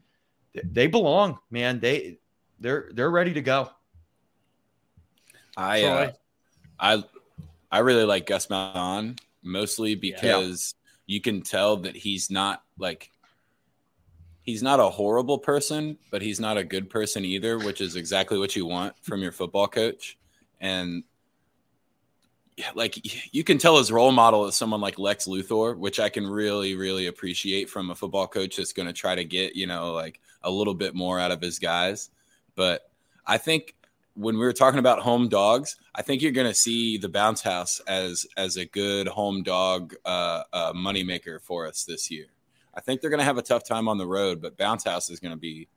[0.55, 1.81] they belong, man.
[1.81, 2.19] They
[2.61, 3.71] they're they're ready to go.
[5.57, 6.13] I uh,
[6.79, 7.05] I
[7.73, 11.15] I really like Gus Malzahn mostly because yeah.
[11.15, 13.11] you can tell that he's not like
[14.43, 18.39] he's not a horrible person, but he's not a good person either, which is exactly
[18.39, 20.19] what you want from your football coach.
[20.61, 21.05] And
[22.75, 26.27] like you can tell his role model is someone like Lex Luthor, which I can
[26.27, 29.93] really, really appreciate from a football coach that's going to try to get, you know,
[29.93, 32.11] like a little bit more out of his guys.
[32.57, 32.91] But
[33.27, 33.75] I think
[34.15, 37.41] when we were talking about home dogs, I think you're going to see the bounce
[37.41, 42.27] house as as a good home dog uh, uh, moneymaker for us this year.
[42.75, 45.11] I think they're going to have a tough time on the road, but bounce house
[45.11, 45.69] is going to be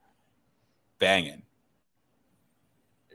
[0.99, 1.43] banging.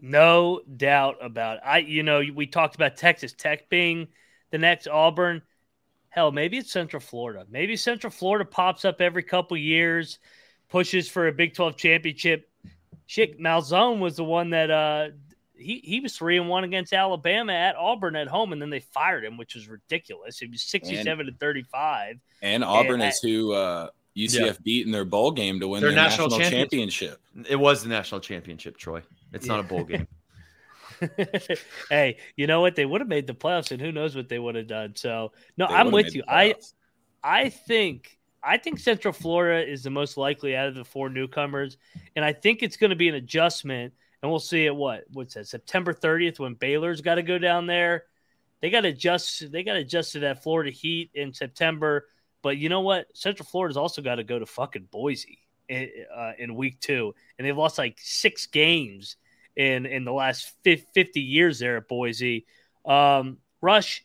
[0.01, 1.63] No doubt about it.
[1.65, 4.09] I, you know, we talked about Texas Tech being
[4.51, 5.43] the next Auburn.
[6.11, 7.47] Hell, maybe it's Central Florida.
[7.51, 10.19] Maybe Central Florida pops up every couple years,
[10.69, 12.49] pushes for a Big 12 championship.
[13.07, 15.09] Shit, Malzahn was the one that uh,
[15.59, 18.81] he he was three and one against Alabama at Auburn at home, and then they
[18.81, 20.39] fired him, which was ridiculous.
[20.39, 22.19] He was sixty seven to thirty five.
[22.43, 24.53] And Auburn and is at, who uh, UCF yeah.
[24.63, 27.21] beat in their bowl game to win their, their national, national championship.
[27.33, 27.51] championship.
[27.51, 29.03] It was the national championship, Troy.
[29.33, 29.53] It's yeah.
[29.53, 30.09] not a bowl game.
[31.91, 32.75] hey, you know what?
[32.75, 34.95] They would have made the playoffs, and who knows what they would have done.
[34.97, 36.25] So, no, they I'm with you.
[36.27, 36.55] I,
[37.23, 41.77] I think, I think Central Florida is the most likely out of the four newcomers,
[42.17, 43.95] and I think it's going to be an adjustment.
[44.23, 47.67] And we'll see at what what's that September 30th when Baylor's got to go down
[47.67, 48.05] there.
[48.61, 49.51] They got to adjust.
[49.53, 52.09] They got to adjust to that Florida heat in September.
[52.43, 53.07] But you know what?
[53.15, 57.47] Central Florida's also got to go to fucking Boise in, uh, in week two, and
[57.47, 59.17] they've lost like six games
[59.57, 62.47] in in the last 50 years there at Boise.
[62.85, 64.05] Um, Rush,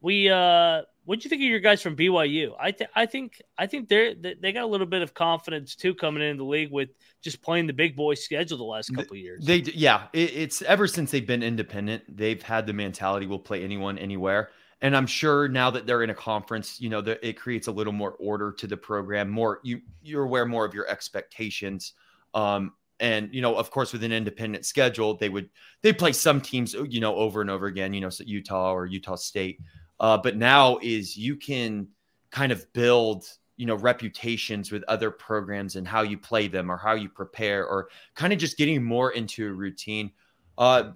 [0.00, 2.52] we uh, what do you think of your guys from BYU?
[2.60, 5.94] I th- I think I think they're they got a little bit of confidence too
[5.94, 6.90] coming into the league with
[7.22, 9.42] just playing the big boy schedule the last couple years.
[9.42, 13.64] They yeah, it, it's ever since they've been independent, they've had the mentality we'll play
[13.64, 14.50] anyone anywhere.
[14.82, 17.72] And I'm sure now that they're in a conference, you know, that it creates a
[17.72, 19.30] little more order to the program.
[19.30, 21.94] More you you're aware more of your expectations.
[22.34, 25.48] Um, and you know of course with an independent schedule they would
[25.82, 28.86] they play some teams you know over and over again you know so utah or
[28.86, 29.60] utah state
[30.00, 31.88] uh, but now is you can
[32.30, 33.24] kind of build
[33.56, 37.66] you know reputations with other programs and how you play them or how you prepare
[37.66, 40.10] or kind of just getting more into a routine.
[40.56, 40.92] Uh,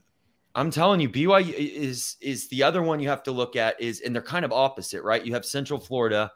[0.54, 4.02] i'm telling you byu is is the other one you have to look at is
[4.02, 5.24] and they're kind of opposite right?
[5.24, 6.30] You have central florida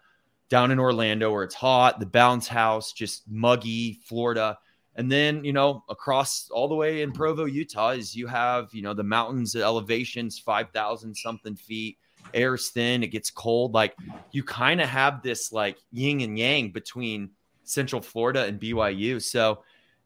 [0.48, 4.58] down in orlando where it's hot the bounce house just muggy florida.
[4.96, 8.80] And then, you know, across all the way in Provo, Utah, is you have, you
[8.80, 11.98] know, the mountains, the elevations, 5,000 something feet,
[12.34, 13.74] air's thin, it gets cold.
[13.74, 13.94] Like
[14.32, 17.30] you kind of have this like yin and yang between
[17.64, 19.22] Central Florida and BYU.
[19.22, 19.62] So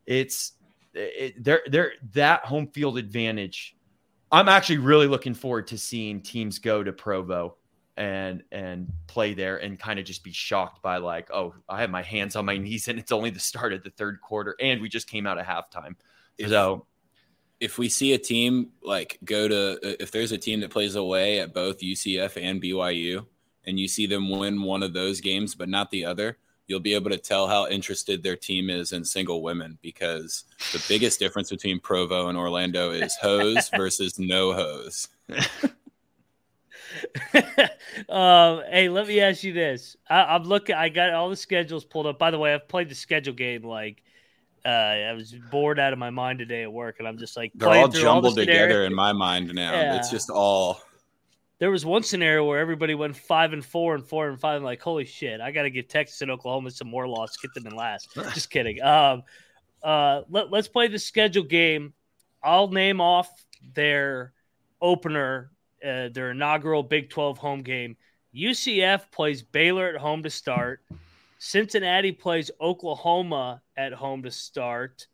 [0.07, 0.53] it's,
[0.95, 3.77] it, they're, they're that home field advantage.
[4.33, 7.57] I'm actually really looking forward to seeing teams go to Provo
[7.97, 11.91] and and play there and kind of just be shocked by like, oh, I have
[11.91, 14.81] my hands on my knees and it's only the start of the third quarter and
[14.81, 15.97] we just came out of halftime.
[16.39, 16.87] If, so
[17.61, 21.41] if we see a team like go to if there's a team that plays away
[21.41, 23.27] at both UCF and BYU
[23.67, 26.95] and you see them win one of those games but not the other, you'll be
[26.95, 31.51] able to tell how interested their team is in single women because the biggest difference
[31.51, 35.09] between Provo and Orlando is hose versus no hose.
[38.09, 39.97] um, hey, let me ask you this.
[40.09, 40.77] I, am looking.
[40.77, 42.19] I got all the schedules pulled up.
[42.19, 43.63] By the way, I've played the schedule game.
[43.63, 44.03] Like,
[44.65, 47.53] uh, I was bored out of my mind today at work, and I'm just like
[47.55, 49.73] they're all jumbled all together in my mind now.
[49.73, 49.97] Yeah.
[49.97, 50.81] It's just all.
[51.59, 54.57] There was one scenario where everybody went five and four and four and five.
[54.57, 55.41] I'm like, holy shit!
[55.41, 58.09] I got to give Texas and Oklahoma some more loss, get them in last.
[58.35, 58.83] just kidding.
[58.83, 59.23] Um,
[59.83, 61.93] uh, let, let's play the schedule game.
[62.43, 63.29] I'll name off
[63.75, 64.33] their
[64.81, 65.51] opener
[65.85, 67.97] uh, their inaugural Big 12 home game.
[68.35, 70.83] UCF plays Baylor at home to start.
[71.43, 75.07] Cincinnati plays Oklahoma at home to start.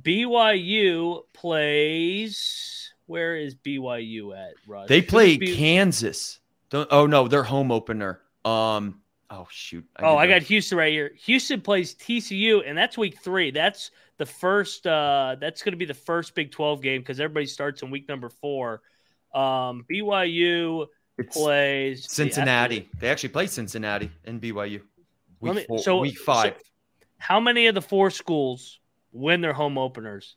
[0.00, 2.92] BYU plays.
[3.06, 4.54] Where is BYU at?
[4.68, 4.88] Rush?
[4.88, 6.38] They play B- Kansas.
[6.70, 8.20] Don't, oh no, their home opener.
[8.44, 9.00] Um.
[9.28, 9.84] Oh shoot.
[9.96, 11.10] I oh, I got Houston right here.
[11.24, 13.50] Houston plays TCU, and that's week three.
[13.50, 14.86] That's the first.
[14.86, 18.08] Uh, that's going to be the first Big Twelve game because everybody starts in week
[18.08, 18.82] number four.
[19.34, 20.86] Um, BYU
[21.18, 22.88] it's plays Cincinnati.
[22.92, 24.82] The, they actually play Cincinnati and BYU.
[25.40, 26.54] Week, me, four, so, week five.
[26.56, 26.62] So
[27.18, 28.80] how many of the four schools
[29.12, 30.36] win their home openers?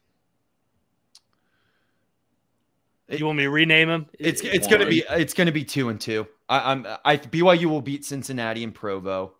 [3.08, 4.06] It, you want me to rename them?
[4.20, 6.28] It's it's going to be it's going to be two and two.
[6.48, 9.34] I, I'm I BYU will beat Cincinnati and Provo.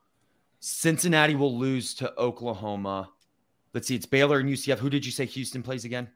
[0.60, 3.10] Cincinnati will lose to Oklahoma.
[3.74, 4.80] Let's see, it's Baylor and UCF.
[4.80, 6.10] Who did you say Houston plays again?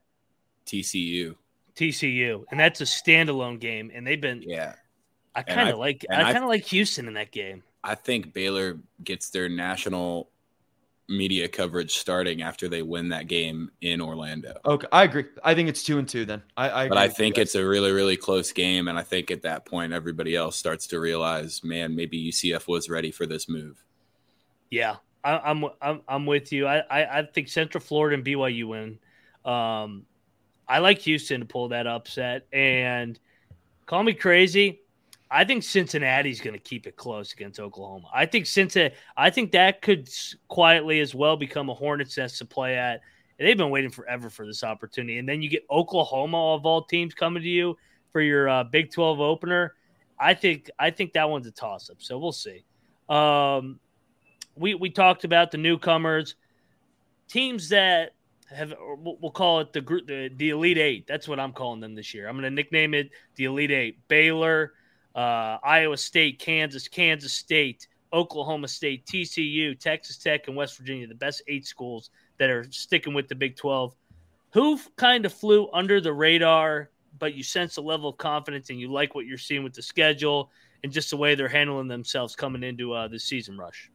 [0.65, 1.35] TCU.
[1.75, 4.73] TCU, and that's a standalone game, and they've been yeah.
[5.35, 7.63] I kind of like I kind of like Houston in that game.
[7.83, 10.29] I think Baylor gets their national
[11.09, 14.53] media coverage starting after they win that game in Orlando.
[14.65, 15.25] Okay, I agree.
[15.43, 16.25] I think it's two and two.
[16.25, 19.31] Then I, I but I think it's a really really close game, and I think
[19.31, 23.49] at that point everybody else starts to realize, man, maybe UCF was ready for this
[23.49, 23.83] move.
[24.69, 26.67] Yeah, I, am I'm, I'm I'm with you.
[26.67, 28.99] I, I I think Central Florida and BYU win.
[29.45, 30.05] Um,
[30.67, 32.47] I like Houston to pull that upset.
[32.51, 33.19] And
[33.85, 34.81] call me crazy.
[35.33, 38.07] I think Cincinnati's going to keep it close against Oklahoma.
[38.13, 40.07] I think Cincinnati, I think that could
[40.47, 43.01] quietly as well become a Hornets nest to play at.
[43.39, 45.17] And they've been waiting forever for this opportunity.
[45.17, 47.75] And then you get Oklahoma of all teams coming to you
[48.11, 49.73] for your uh, Big 12 opener.
[50.19, 51.97] I think I think that one's a toss up.
[51.99, 52.63] So we'll see.
[53.09, 53.79] Um,
[54.55, 56.35] we we talked about the newcomers,
[57.27, 58.11] teams that
[58.49, 61.07] have we'll call it the group the, the Elite Eight.
[61.07, 62.27] That's what I'm calling them this year.
[62.27, 64.73] I'm going to nickname it the Elite Eight: Baylor,
[65.15, 71.07] uh, Iowa State, Kansas, Kansas State, Oklahoma State, TCU, Texas Tech, and West Virginia.
[71.07, 73.95] The best eight schools that are sticking with the Big 12.
[74.53, 78.79] Who kind of flew under the radar, but you sense a level of confidence and
[78.79, 80.51] you like what you're seeing with the schedule
[80.83, 83.89] and just the way they're handling themselves coming into uh, the season rush.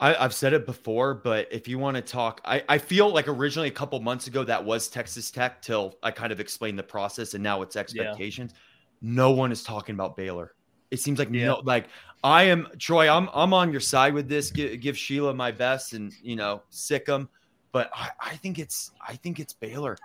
[0.00, 3.26] I, have said it before, but if you want to talk, I, I feel like
[3.26, 6.84] originally a couple months ago that was Texas Tech till I kind of explained the
[6.84, 8.52] process, and now it's expectations.
[8.54, 8.60] Yeah.
[9.00, 10.54] No one is talking about Baylor.
[10.90, 11.46] It seems like yeah.
[11.46, 11.88] no, like
[12.24, 13.08] I am Troy.
[13.08, 14.50] I'm I'm on your side with this.
[14.50, 17.28] Give, give Sheila my best, and you know, sick them.
[17.72, 19.96] But I, I think it's I think it's Baylor.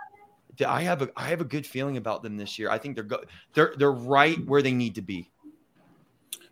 [0.65, 2.69] I have a I have a good feeling about them this year.
[2.69, 3.23] I think they're go,
[3.53, 5.29] they're they're right where they need to be.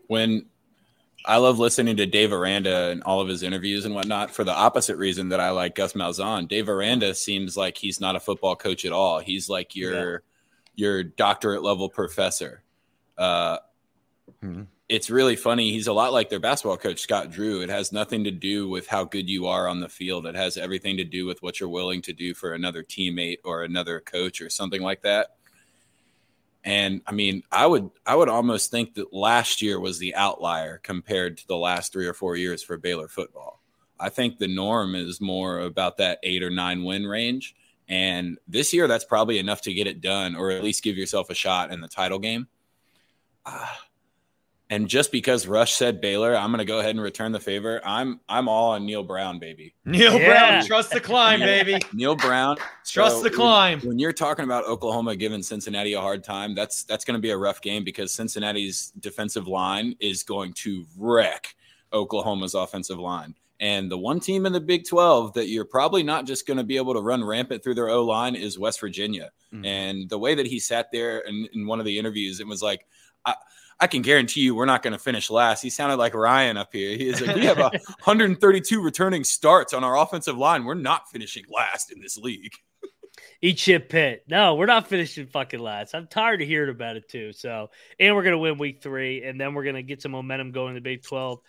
[0.07, 0.45] When
[1.25, 4.53] I love listening to Dave Aranda and all of his interviews and whatnot for the
[4.53, 6.47] opposite reason that I like Gus Malzahn.
[6.47, 9.19] Dave Aranda seems like he's not a football coach at all.
[9.19, 10.17] He's like your yeah.
[10.75, 12.63] Your doctorate level professor.
[13.17, 13.57] Uh,
[14.43, 14.63] mm-hmm.
[14.89, 15.71] It's really funny.
[15.71, 17.61] He's a lot like their basketball coach Scott Drew.
[17.61, 20.25] It has nothing to do with how good you are on the field.
[20.25, 23.63] It has everything to do with what you're willing to do for another teammate or
[23.63, 25.37] another coach or something like that.
[26.63, 30.77] And I mean, I would I would almost think that last year was the outlier
[30.83, 33.61] compared to the last three or four years for Baylor football.
[33.99, 37.55] I think the norm is more about that eight or nine win range.
[37.91, 41.29] And this year, that's probably enough to get it done, or at least give yourself
[41.29, 42.47] a shot in the title game.
[43.45, 43.67] Uh,
[44.69, 47.81] and just because Rush said Baylor, I'm going to go ahead and return the favor.
[47.83, 49.75] I'm I'm all on Neal Brown, baby.
[49.83, 50.25] Neal yeah.
[50.25, 51.77] Brown, trust the climb, baby.
[51.93, 53.79] Neal Brown, trust so the climb.
[53.79, 57.21] When, when, you're talking about Oklahoma giving Cincinnati a hard time, that's that's going to
[57.21, 61.53] be a rough game because Cincinnati's defensive line is going to wreck
[61.91, 63.35] Oklahoma's offensive line.
[63.61, 66.63] And the one team in the Big 12 that you're probably not just going to
[66.63, 69.31] be able to run rampant through their O line is West Virginia.
[69.53, 69.65] Mm-hmm.
[69.65, 72.63] And the way that he sat there in, in one of the interviews, it was
[72.63, 72.87] like,
[73.23, 73.35] I,
[73.79, 75.61] I can guarantee you we're not going to finish last.
[75.61, 76.97] He sounded like Ryan up here.
[76.97, 80.65] He is like, we have 132 returning starts on our offensive line.
[80.65, 82.53] We're not finishing last in this league.
[83.43, 84.23] Eat shit Pitt.
[84.27, 85.93] No, we're not finishing fucking last.
[85.93, 87.33] I'm tired of hearing about it too.
[87.33, 90.69] So, and we're gonna win week three, and then we're gonna get some momentum going
[90.69, 91.39] in the Big 12.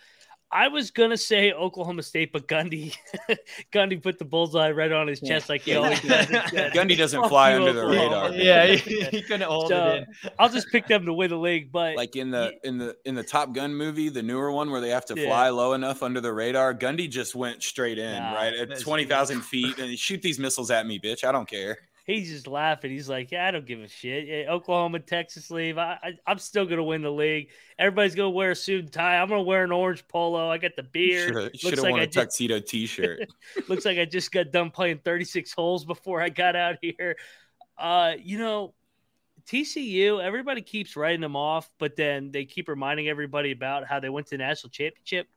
[0.53, 2.95] I was gonna say Oklahoma State, but Gundy,
[3.73, 6.27] Gundy put the bullseye right on his chest like he always does.
[6.27, 8.31] Gundy doesn't fly under the radar.
[8.43, 10.29] Yeah, he, he couldn't hold so, it in.
[10.37, 13.15] I'll just pick them to win the league, but like in the in the in
[13.15, 15.27] the Top Gun movie, the newer one where they have to yeah.
[15.27, 19.05] fly low enough under the radar, Gundy just went straight in, nah, right at twenty
[19.05, 21.23] thousand feet, and shoot these missiles at me, bitch.
[21.23, 22.91] I don't care he's just laughing.
[22.91, 24.27] He's like, "Yeah, I don't give a shit.
[24.27, 25.77] Yeah, Oklahoma, Texas leave.
[25.77, 27.49] I, I, am still gonna win the league.
[27.79, 29.17] Everybody's gonna wear a suit and tie.
[29.17, 30.49] I'm gonna wear an orange polo.
[30.49, 31.51] I got the beard.
[31.55, 33.29] Should have like worn a tuxedo T-shirt.
[33.67, 37.15] looks like I just got done playing 36 holes before I got out here.
[37.77, 38.73] Uh, you know,
[39.47, 40.21] TCU.
[40.23, 44.27] Everybody keeps writing them off, but then they keep reminding everybody about how they went
[44.27, 45.27] to the national championship.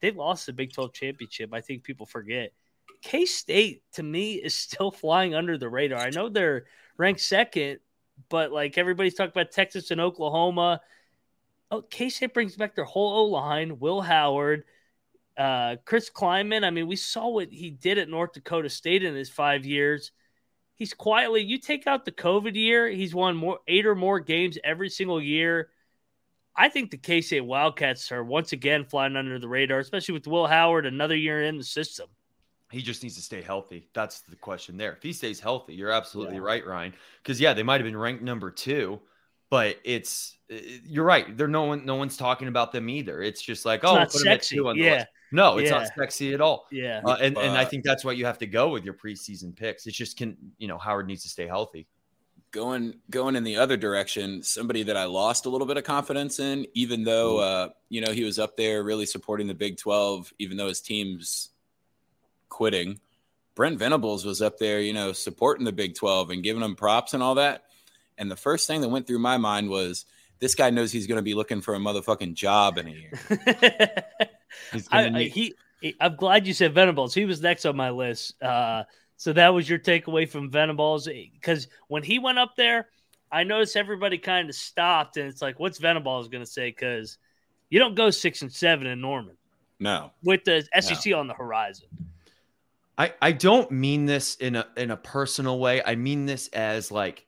[0.00, 1.52] They lost the Big 12 championship.
[1.52, 2.52] I think people forget.
[3.02, 6.00] K State to me is still flying under the radar.
[6.00, 6.66] I know they're
[6.96, 7.80] ranked second,
[8.28, 10.80] but like everybody's talking about Texas and Oklahoma.
[11.70, 13.78] Oh, K State brings back their whole O line.
[13.78, 14.64] Will Howard,
[15.36, 16.64] uh, Chris Klieman.
[16.64, 20.12] I mean, we saw what he did at North Dakota State in his five years.
[20.74, 21.42] He's quietly.
[21.42, 25.20] You take out the COVID year, he's won more eight or more games every single
[25.20, 25.70] year.
[26.56, 30.26] I think the K State Wildcats are once again flying under the radar, especially with
[30.26, 32.08] Will Howard another year in the system.
[32.70, 33.88] He just needs to stay healthy.
[33.94, 34.92] That's the question there.
[34.92, 36.42] If he stays healthy, you're absolutely yeah.
[36.42, 36.92] right, Ryan.
[37.22, 39.00] Because yeah, they might have been ranked number two,
[39.48, 41.36] but it's you're right.
[41.36, 43.22] There no one no one's talking about them either.
[43.22, 44.58] It's just like it's oh, not sexy.
[44.74, 45.04] yeah.
[45.30, 45.78] No, it's yeah.
[45.78, 46.66] not sexy at all.
[46.70, 47.00] Yeah.
[47.04, 49.86] Uh, and and I think that's what you have to go with your preseason picks.
[49.86, 51.86] It's just can you know Howard needs to stay healthy.
[52.50, 56.38] Going going in the other direction, somebody that I lost a little bit of confidence
[56.38, 60.32] in, even though uh, you know he was up there really supporting the Big Twelve,
[60.38, 61.50] even though his team's
[62.48, 63.00] quitting.
[63.54, 67.14] Brent Venables was up there, you know, supporting the Big 12 and giving them props
[67.14, 67.64] and all that.
[68.16, 70.04] And the first thing that went through my mind was
[70.38, 73.12] this guy knows he's going to be looking for a motherfucking job in a year.
[74.92, 75.54] I, need- I, he,
[76.00, 77.14] I'm glad you said Venables.
[77.14, 78.40] He was next on my list.
[78.42, 78.84] Uh,
[79.16, 82.88] so that was your takeaway from Venables because when he went up there,
[83.30, 86.68] I noticed everybody kind of stopped and it's like, what's Venables going to say?
[86.68, 87.18] Because
[87.70, 89.36] you don't go six and seven in Norman.
[89.80, 91.20] No, with the SEC no.
[91.20, 91.86] on the horizon.
[92.98, 95.80] I, I don't mean this in a in a personal way.
[95.84, 97.24] I mean this as like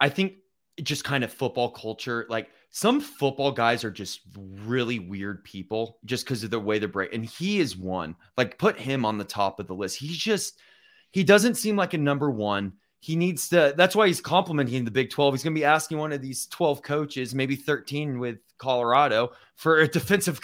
[0.00, 0.34] I think
[0.82, 2.26] just kind of football culture.
[2.28, 4.22] Like some football guys are just
[4.64, 7.14] really weird people just because of the way they're break.
[7.14, 8.16] And he is one.
[8.36, 9.96] Like put him on the top of the list.
[9.96, 10.58] He's just
[11.12, 12.72] he doesn't seem like a number one.
[13.04, 13.74] He needs to.
[13.76, 15.34] That's why he's complimenting the Big 12.
[15.34, 19.80] He's going to be asking one of these 12 coaches, maybe 13 with Colorado, for
[19.80, 20.40] a defensive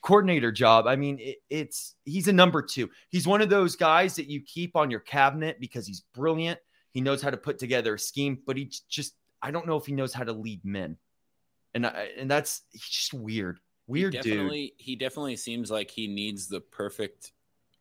[0.00, 0.86] coordinator job.
[0.86, 2.88] I mean, it, it's he's a number two.
[3.08, 6.60] He's one of those guys that you keep on your cabinet because he's brilliant.
[6.92, 9.86] He knows how to put together a scheme, but he just I don't know if
[9.86, 10.98] he knows how to lead men,
[11.74, 13.58] and I, and that's just weird.
[13.88, 14.86] Weird he definitely, dude.
[14.86, 17.32] He definitely seems like he needs the perfect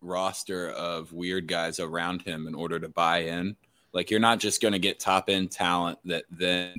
[0.01, 3.57] roster of weird guys around him in order to buy in.
[3.93, 6.75] Like you're not just going to get top end talent that then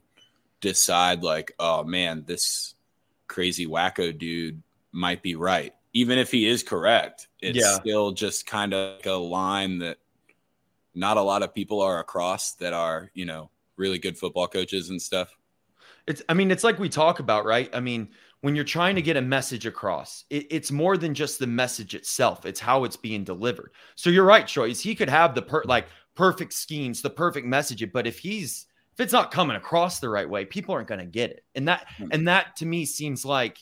[0.60, 2.74] decide like, oh man, this
[3.28, 4.62] crazy wacko dude
[4.92, 5.74] might be right.
[5.92, 7.74] Even if he is correct, it's yeah.
[7.74, 9.98] still just kind of like a line that
[10.94, 14.90] not a lot of people are across that are, you know, really good football coaches
[14.90, 15.36] and stuff.
[16.06, 17.70] It's, I mean, it's like we talk about, right?
[17.72, 18.08] I mean,
[18.40, 21.94] when you're trying to get a message across, it, it's more than just the message
[21.94, 23.72] itself, it's how it's being delivered.
[23.94, 24.74] So you're right, Troy.
[24.74, 29.00] He could have the per, like perfect schemes, the perfect message, but if he's, if
[29.00, 31.44] it's not coming across the right way, people aren't going to get it.
[31.54, 32.08] And that, mm-hmm.
[32.12, 33.58] and that to me seems like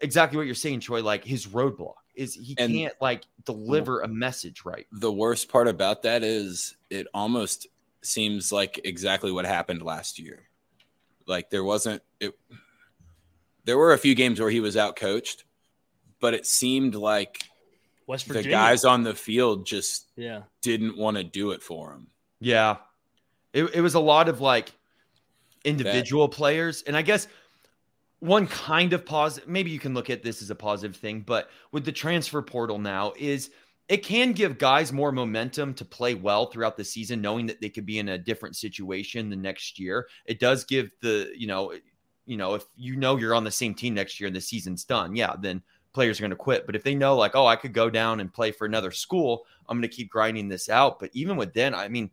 [0.00, 1.02] exactly what you're saying, Troy.
[1.02, 4.86] Like his roadblock is he and can't like deliver a message right.
[4.92, 7.66] The worst part about that is it almost
[8.02, 10.48] seems like exactly what happened last year.
[11.26, 12.34] Like there wasn't it.
[13.64, 15.44] There were a few games where he was out coached,
[16.20, 17.42] but it seemed like
[18.08, 18.48] West Virginia.
[18.48, 22.08] the guys on the field just yeah didn't want to do it for him.
[22.40, 22.76] Yeah,
[23.52, 24.72] it, it was a lot of like
[25.64, 26.36] individual that.
[26.36, 27.28] players, and I guess
[28.20, 29.48] one kind of positive.
[29.48, 32.78] Maybe you can look at this as a positive thing, but with the transfer portal
[32.78, 33.50] now is
[33.88, 37.68] it can give guys more momentum to play well throughout the season, knowing that they
[37.68, 40.08] could be in a different situation the next year.
[40.26, 41.74] It does give the, you know,
[42.26, 44.84] you know, if you know you're on the same team next year and the season's
[44.84, 45.62] done, yeah, then
[45.92, 46.66] players are going to quit.
[46.66, 49.44] But if they know, like, oh, I could go down and play for another school,
[49.68, 50.98] I'm going to keep grinding this out.
[50.98, 52.10] But even with then, I mean,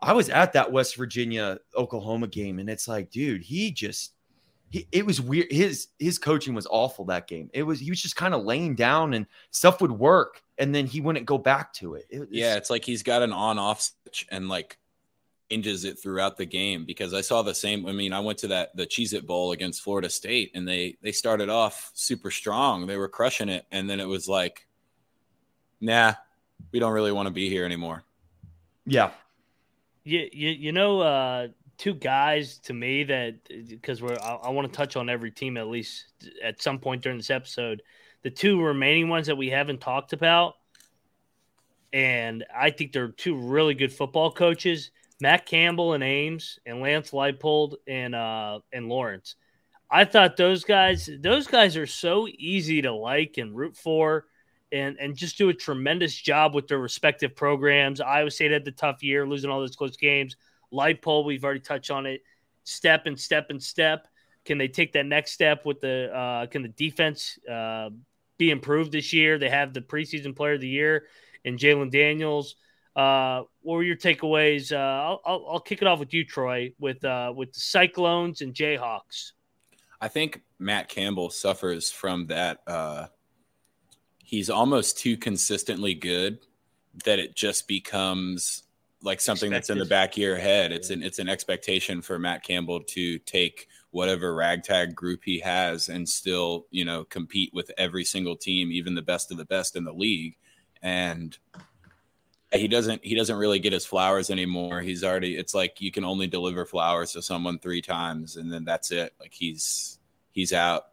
[0.00, 4.12] I was at that West Virginia Oklahoma game, and it's like, dude, he just
[4.70, 5.50] he, it was weird.
[5.50, 7.50] His his coaching was awful that game.
[7.54, 10.86] It was he was just kind of laying down and stuff would work, and then
[10.86, 12.06] he wouldn't go back to it.
[12.10, 14.78] it yeah, it's like he's got an on off switch and like
[15.50, 16.84] changes it throughout the game.
[16.84, 17.86] Because I saw the same.
[17.86, 20.96] I mean, I went to that the Cheez It Bowl against Florida State, and they
[21.02, 22.86] they started off super strong.
[22.86, 24.66] They were crushing it, and then it was like,
[25.80, 26.14] nah,
[26.72, 28.04] we don't really want to be here anymore.
[28.86, 29.10] Yeah.
[30.04, 33.34] You, you, you know, uh, two guys to me that
[33.68, 36.06] because we're I, I want to touch on every team at least
[36.42, 37.82] at some point during this episode.
[38.22, 40.54] The two remaining ones that we haven't talked about,
[41.92, 44.90] and I think they're two really good football coaches:
[45.20, 49.36] Matt Campbell and Ames, and Lance Leipold and uh and Lawrence.
[49.90, 54.26] I thought those guys those guys are so easy to like and root for.
[54.72, 58.00] And, and just do a tremendous job with their respective programs.
[58.00, 60.36] Iowa State had the tough year, losing all those close games.
[60.72, 62.22] Leipold, we've already touched on it.
[62.64, 64.08] Step and step and step.
[64.44, 66.12] Can they take that next step with the?
[66.12, 67.90] Uh, can the defense uh,
[68.38, 69.38] be improved this year?
[69.38, 71.06] They have the preseason player of the year
[71.44, 72.56] and Jalon Daniels.
[72.96, 74.72] Uh, what were your takeaways?
[74.72, 78.40] Uh, I'll, I'll, I'll, kick it off with you, Troy, with uh, with the Cyclones
[78.40, 79.32] and Jayhawks.
[80.00, 82.60] I think Matt Campbell suffers from that.
[82.66, 83.08] Uh,
[84.24, 86.38] he's almost too consistently good
[87.04, 88.62] that it just becomes
[89.02, 89.60] like something Expected.
[89.60, 90.72] that's in the back of your head.
[90.72, 95.90] It's an it's an expectation for Matt Campbell to take whatever ragtag group he has
[95.90, 99.76] and still, you know, compete with every single team, even the best of the best
[99.76, 100.36] in the league.
[100.82, 101.36] And
[102.52, 104.80] he doesn't he doesn't really get his flowers anymore.
[104.80, 108.64] He's already it's like you can only deliver flowers to someone three times and then
[108.64, 109.14] that's it.
[109.18, 109.98] Like he's
[110.32, 110.86] he's out.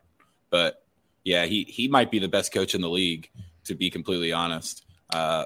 [0.50, 0.84] But
[1.24, 3.30] yeah, he he might be the best coach in the league,
[3.66, 4.86] to be completely honest.
[5.12, 5.46] Uh,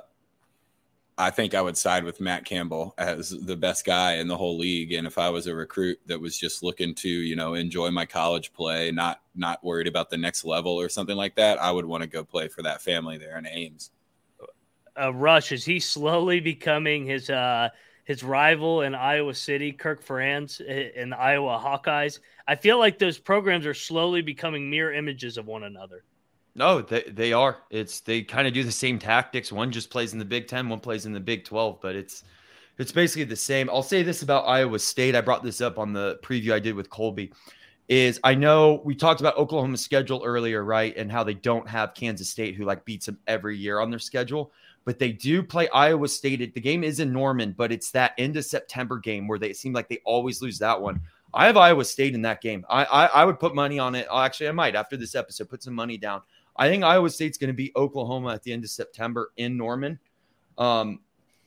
[1.20, 4.56] I think I would side with Matt Campbell as the best guy in the whole
[4.58, 4.94] league.
[4.94, 8.06] And if I was a recruit that was just looking to, you know, enjoy my
[8.06, 11.86] college play, not not worried about the next level or something like that, I would
[11.86, 13.90] want to go play for that family there in Ames.
[15.00, 17.70] Uh, Rush is he slowly becoming his uh
[18.06, 22.20] his rival in Iowa City, Kirk Ferentz in the Iowa Hawkeyes?
[22.48, 26.04] I feel like those programs are slowly becoming mirror images of one another.
[26.56, 27.58] No, they, they are.
[27.70, 29.52] It's they kind of do the same tactics.
[29.52, 32.24] One just plays in the Big Ten, one plays in the Big Twelve, but it's
[32.80, 33.70] it's basically the same.
[33.70, 35.16] I'll say this about Iowa State.
[35.16, 37.32] I brought this up on the preview I did with Colby.
[37.90, 40.96] Is I know we talked about Oklahoma's schedule earlier, right?
[40.98, 44.00] And how they don't have Kansas State, who like beats them every year on their
[44.00, 44.52] schedule,
[44.88, 46.54] but they do play Iowa State.
[46.54, 49.74] The game is in Norman, but it's that end of September game where they seem
[49.74, 51.02] like they always lose that one.
[51.34, 52.66] I have Iowa State in that game.
[52.70, 54.08] I, I, I would put money on it.
[54.10, 56.22] Actually, I might after this episode put some money down.
[56.56, 60.00] I think Iowa State's going to be Oklahoma at the end of September in Norman.
[60.58, 61.02] Um,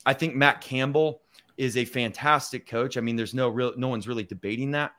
[0.05, 1.23] I think Matt Campbell
[1.57, 2.99] is a fantastic coach.
[2.99, 4.93] I mean, there's no real, no one's really debating that.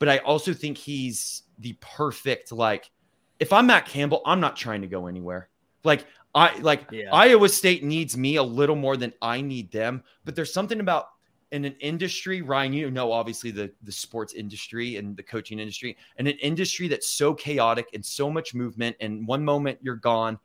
[0.00, 2.90] But I also think he's the perfect like.
[3.38, 5.48] If I'm Matt Campbell, I'm not trying to go anywhere.
[5.84, 7.12] Like I like yeah.
[7.12, 10.02] Iowa State needs me a little more than I need them.
[10.24, 11.06] But there's something about
[11.52, 15.96] in an industry, Ryan, you know, obviously the the sports industry and the coaching industry,
[16.16, 20.38] and an industry that's so chaotic and so much movement, and one moment you're gone,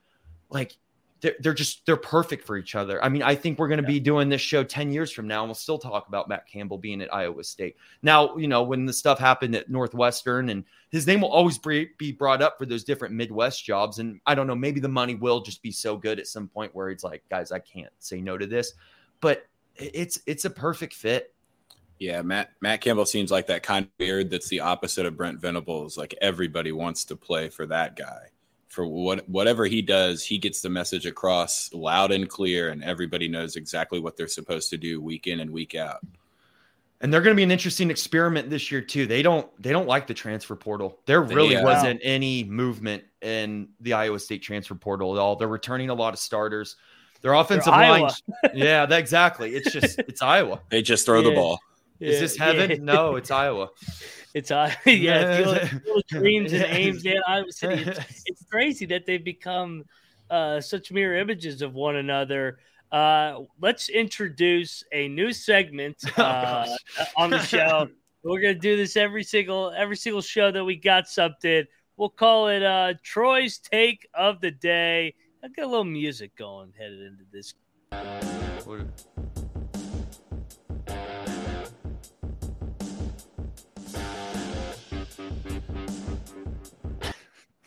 [0.49, 0.77] like
[1.21, 3.03] they're, they're just they're perfect for each other.
[3.03, 3.97] I mean, I think we're going to yeah.
[3.97, 6.77] be doing this show 10 years from now and we'll still talk about Matt Campbell
[6.77, 7.75] being at Iowa State.
[8.01, 11.89] Now, you know, when the stuff happened at Northwestern and his name will always be
[11.97, 15.15] be brought up for those different Midwest jobs and I don't know, maybe the money
[15.15, 18.21] will just be so good at some point where it's like, guys, I can't say
[18.21, 18.73] no to this.
[19.21, 21.33] But it's it's a perfect fit.
[21.99, 25.41] Yeah, Matt Matt Campbell seems like that kind of weird that's the opposite of Brent
[25.41, 25.97] Venables.
[25.97, 28.29] Like everybody wants to play for that guy
[28.69, 33.27] for what whatever he does, he gets the message across loud and clear, and everybody
[33.27, 35.99] knows exactly what they're supposed to do week in and week out.
[37.01, 39.07] And they're going to be an interesting experiment this year too.
[39.07, 40.99] They don't they don't like the transfer portal.
[41.05, 41.63] There really yeah.
[41.63, 45.35] wasn't any movement in the Iowa State transfer portal at all.
[45.35, 46.75] They're returning a lot of starters.
[47.21, 48.09] Their offensive line,
[48.53, 49.53] yeah, that, exactly.
[49.53, 50.61] It's just it's Iowa.
[50.69, 51.29] They just throw yeah.
[51.29, 51.59] the ball.
[51.99, 52.11] Yeah.
[52.11, 52.85] Is this heaven?
[52.85, 53.69] No, it's Iowa.
[54.33, 57.83] It's uh, yeah, Field, Dreams and Ames and Iowa City.
[57.83, 59.85] It's, it's, crazy that they've become
[60.29, 62.59] uh, such mirror images of one another.
[62.91, 66.67] Uh, let's introduce a new segment oh, uh,
[67.17, 67.87] on the show.
[68.23, 71.65] We're gonna do this every single every single show that we got something.
[71.95, 75.15] We'll call it uh, Troy's take of the day.
[75.43, 77.53] I got a little music going headed into this.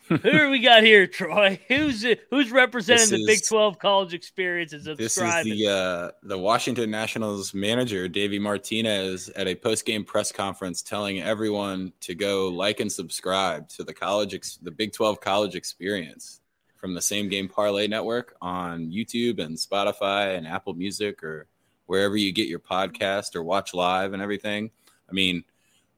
[0.07, 1.59] Who we got here, Troy?
[1.67, 4.83] Who's who's representing the Big Twelve college experience and?
[4.97, 10.31] This is the uh, the Washington Nationals manager, Davey Martinez, at a post game press
[10.31, 15.21] conference, telling everyone to go like and subscribe to the college, ex- the Big Twelve
[15.21, 16.41] college experience
[16.75, 21.47] from the Same Game Parlay Network on YouTube and Spotify and Apple Music or
[21.85, 24.69] wherever you get your podcast or watch live and everything.
[25.09, 25.45] I mean,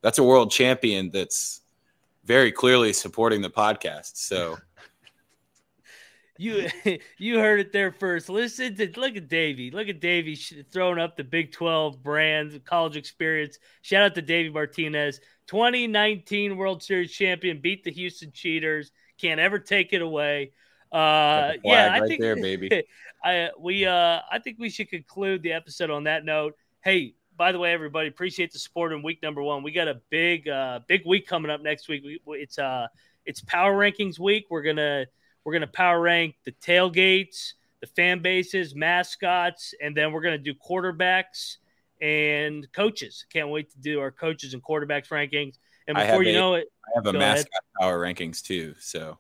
[0.02, 1.62] that's a world champion that's
[2.26, 4.18] very clearly supporting the podcast.
[4.18, 4.58] So
[6.38, 6.68] you
[7.18, 8.30] you heard it there first.
[8.30, 9.72] Listen to look at Davey.
[9.72, 10.36] Look at Davey
[10.72, 13.58] throwing up the Big 12 brand college experience.
[13.82, 18.92] Shout out to Davey Martinez, 2019 World Series champion, beat the Houston Cheaters.
[19.20, 20.52] Can't ever take it away.
[20.92, 22.84] Uh, yeah, I think there, baby.
[23.24, 26.56] I we uh I think we should conclude the episode on that note.
[26.84, 29.64] Hey, by the way, everybody, appreciate the support in week number one.
[29.64, 32.04] We got a big, uh, big week coming up next week.
[32.04, 32.88] We, it's uh,
[33.26, 34.46] it's power rankings week.
[34.50, 35.06] We're gonna
[35.44, 40.54] we're gonna power rank the tailgates, the fan bases, mascots, and then we're gonna do
[40.54, 41.58] quarterbacks
[42.02, 43.26] and coaches.
[43.32, 45.58] Can't wait to do our coaches and quarterbacks rankings.
[45.88, 47.80] And before you a, know it, I have a mascot ahead.
[47.80, 48.76] power rankings too.
[48.80, 49.18] So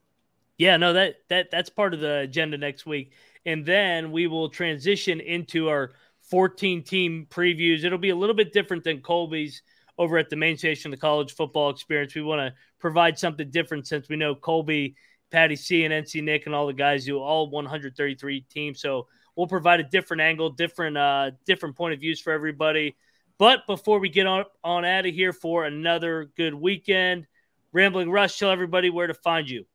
[0.57, 3.11] yeah, no that that that's part of the agenda next week,
[3.45, 5.91] and then we will transition into our
[6.29, 7.83] 14 team previews.
[7.83, 9.61] It'll be a little bit different than Colby's
[9.97, 12.15] over at the main station the college football experience.
[12.15, 14.95] We want to provide something different since we know Colby,
[15.31, 18.81] Patty C, and NC Nick and all the guys do all 133 teams.
[18.81, 22.95] So we'll provide a different angle, different uh, different point of views for everybody.
[23.37, 27.27] But before we get on, on out of here for another good weekend,
[27.73, 29.65] Rambling Rush, tell everybody where to find you.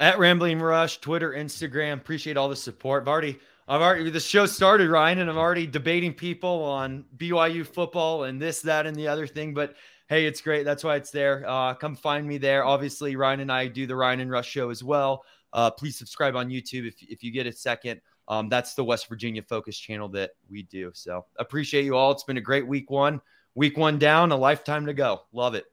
[0.00, 1.94] At Rambling Rush, Twitter, Instagram.
[1.94, 3.02] Appreciate all the support.
[3.02, 7.66] I've already I've already the show started, Ryan, and I'm already debating people on BYU
[7.66, 9.54] football and this, that, and the other thing.
[9.54, 9.74] But
[10.08, 10.64] hey, it's great.
[10.64, 11.44] That's why it's there.
[11.48, 12.64] Uh, come find me there.
[12.64, 15.24] Obviously, Ryan and I do the Ryan and Rush show as well.
[15.52, 18.00] Uh, please subscribe on YouTube if, if you get a second.
[18.28, 20.90] Um, that's the West Virginia focus channel that we do.
[20.94, 22.10] So appreciate you all.
[22.12, 23.20] It's been a great week one.
[23.54, 25.22] Week one down, a lifetime to go.
[25.32, 25.64] Love it.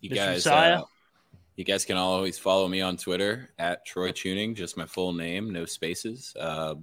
[0.00, 0.14] You Mr.
[0.14, 0.82] guys, uh,
[1.58, 5.52] you guys can always follow me on Twitter at Troy Chewning, just my full name,
[5.52, 6.32] no spaces.
[6.38, 6.76] Uh,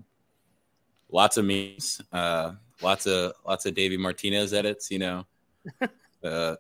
[1.10, 2.52] lots of memes, uh,
[2.82, 4.92] lots of lots of Davey Martinez edits.
[4.92, 5.26] You know,
[6.26, 6.58] uh,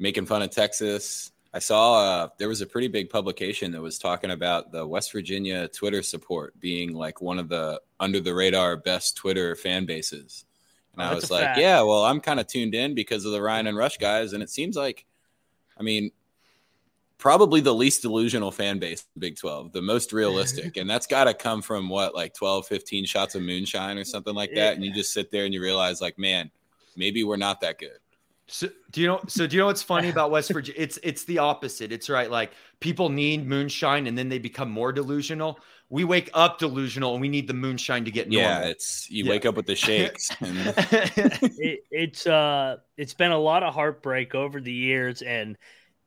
[0.00, 1.30] making fun of Texas.
[1.54, 5.12] I saw uh, there was a pretty big publication that was talking about the West
[5.12, 10.46] Virginia Twitter support being like one of the under the radar best Twitter fan bases.
[10.94, 11.60] And oh, I was like, fact.
[11.60, 14.42] yeah, well, I'm kind of tuned in because of the Ryan and Rush guys, and
[14.42, 15.06] it seems like,
[15.78, 16.10] I mean,
[17.18, 20.76] probably the least delusional fan base Big 12, the most realistic.
[20.76, 24.34] and that's got to come from what, like 12, 15 shots of moonshine or something
[24.34, 24.74] like that.
[24.74, 26.50] And you just sit there and you realize, like, man,
[26.96, 27.98] maybe we're not that good.
[28.48, 29.20] So do you know?
[29.26, 30.80] So do you know what's funny about West Virginia?
[30.82, 31.90] It's it's the opposite.
[31.90, 32.30] It's right.
[32.30, 35.58] Like people need moonshine, and then they become more delusional.
[35.88, 38.48] we wake up delusional and we need the moonshine to get normal.
[38.48, 39.30] Yeah, it's you yeah.
[39.30, 40.30] wake up with the shakes.
[40.40, 40.74] And...
[41.58, 45.58] it, it's uh, it's been a lot of heartbreak over the years, and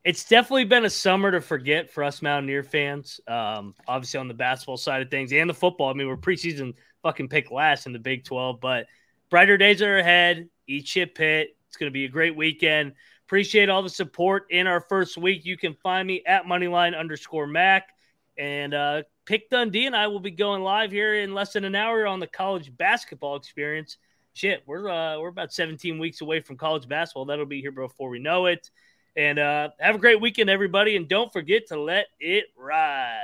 [0.03, 3.19] it's definitely been a summer to forget for us Mountaineer fans.
[3.27, 5.89] Um, obviously on the basketball side of things and the football.
[5.89, 6.73] I mean, we're preseason
[7.03, 8.87] fucking pick last in the Big Twelve, but
[9.29, 10.49] brighter days are ahead.
[10.67, 11.55] Eat shit Pitt.
[11.67, 12.93] It's going to be a great weekend.
[13.27, 15.45] Appreciate all the support in our first week.
[15.45, 17.89] You can find me at moneyline underscore Mac.
[18.37, 21.75] And uh, Pick Dundee and I will be going live here in less than an
[21.75, 23.97] hour on the college basketball experience.
[24.33, 27.25] Shit, we're uh, we're about 17 weeks away from college basketball.
[27.25, 28.71] That'll be here before we know it.
[29.15, 30.95] And uh, have a great weekend, everybody.
[30.95, 33.19] And don't forget to let it ride.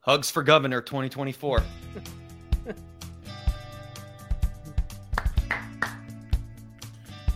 [0.00, 1.62] Hugs for Governor 2024.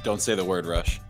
[0.02, 1.00] don't say the word rush.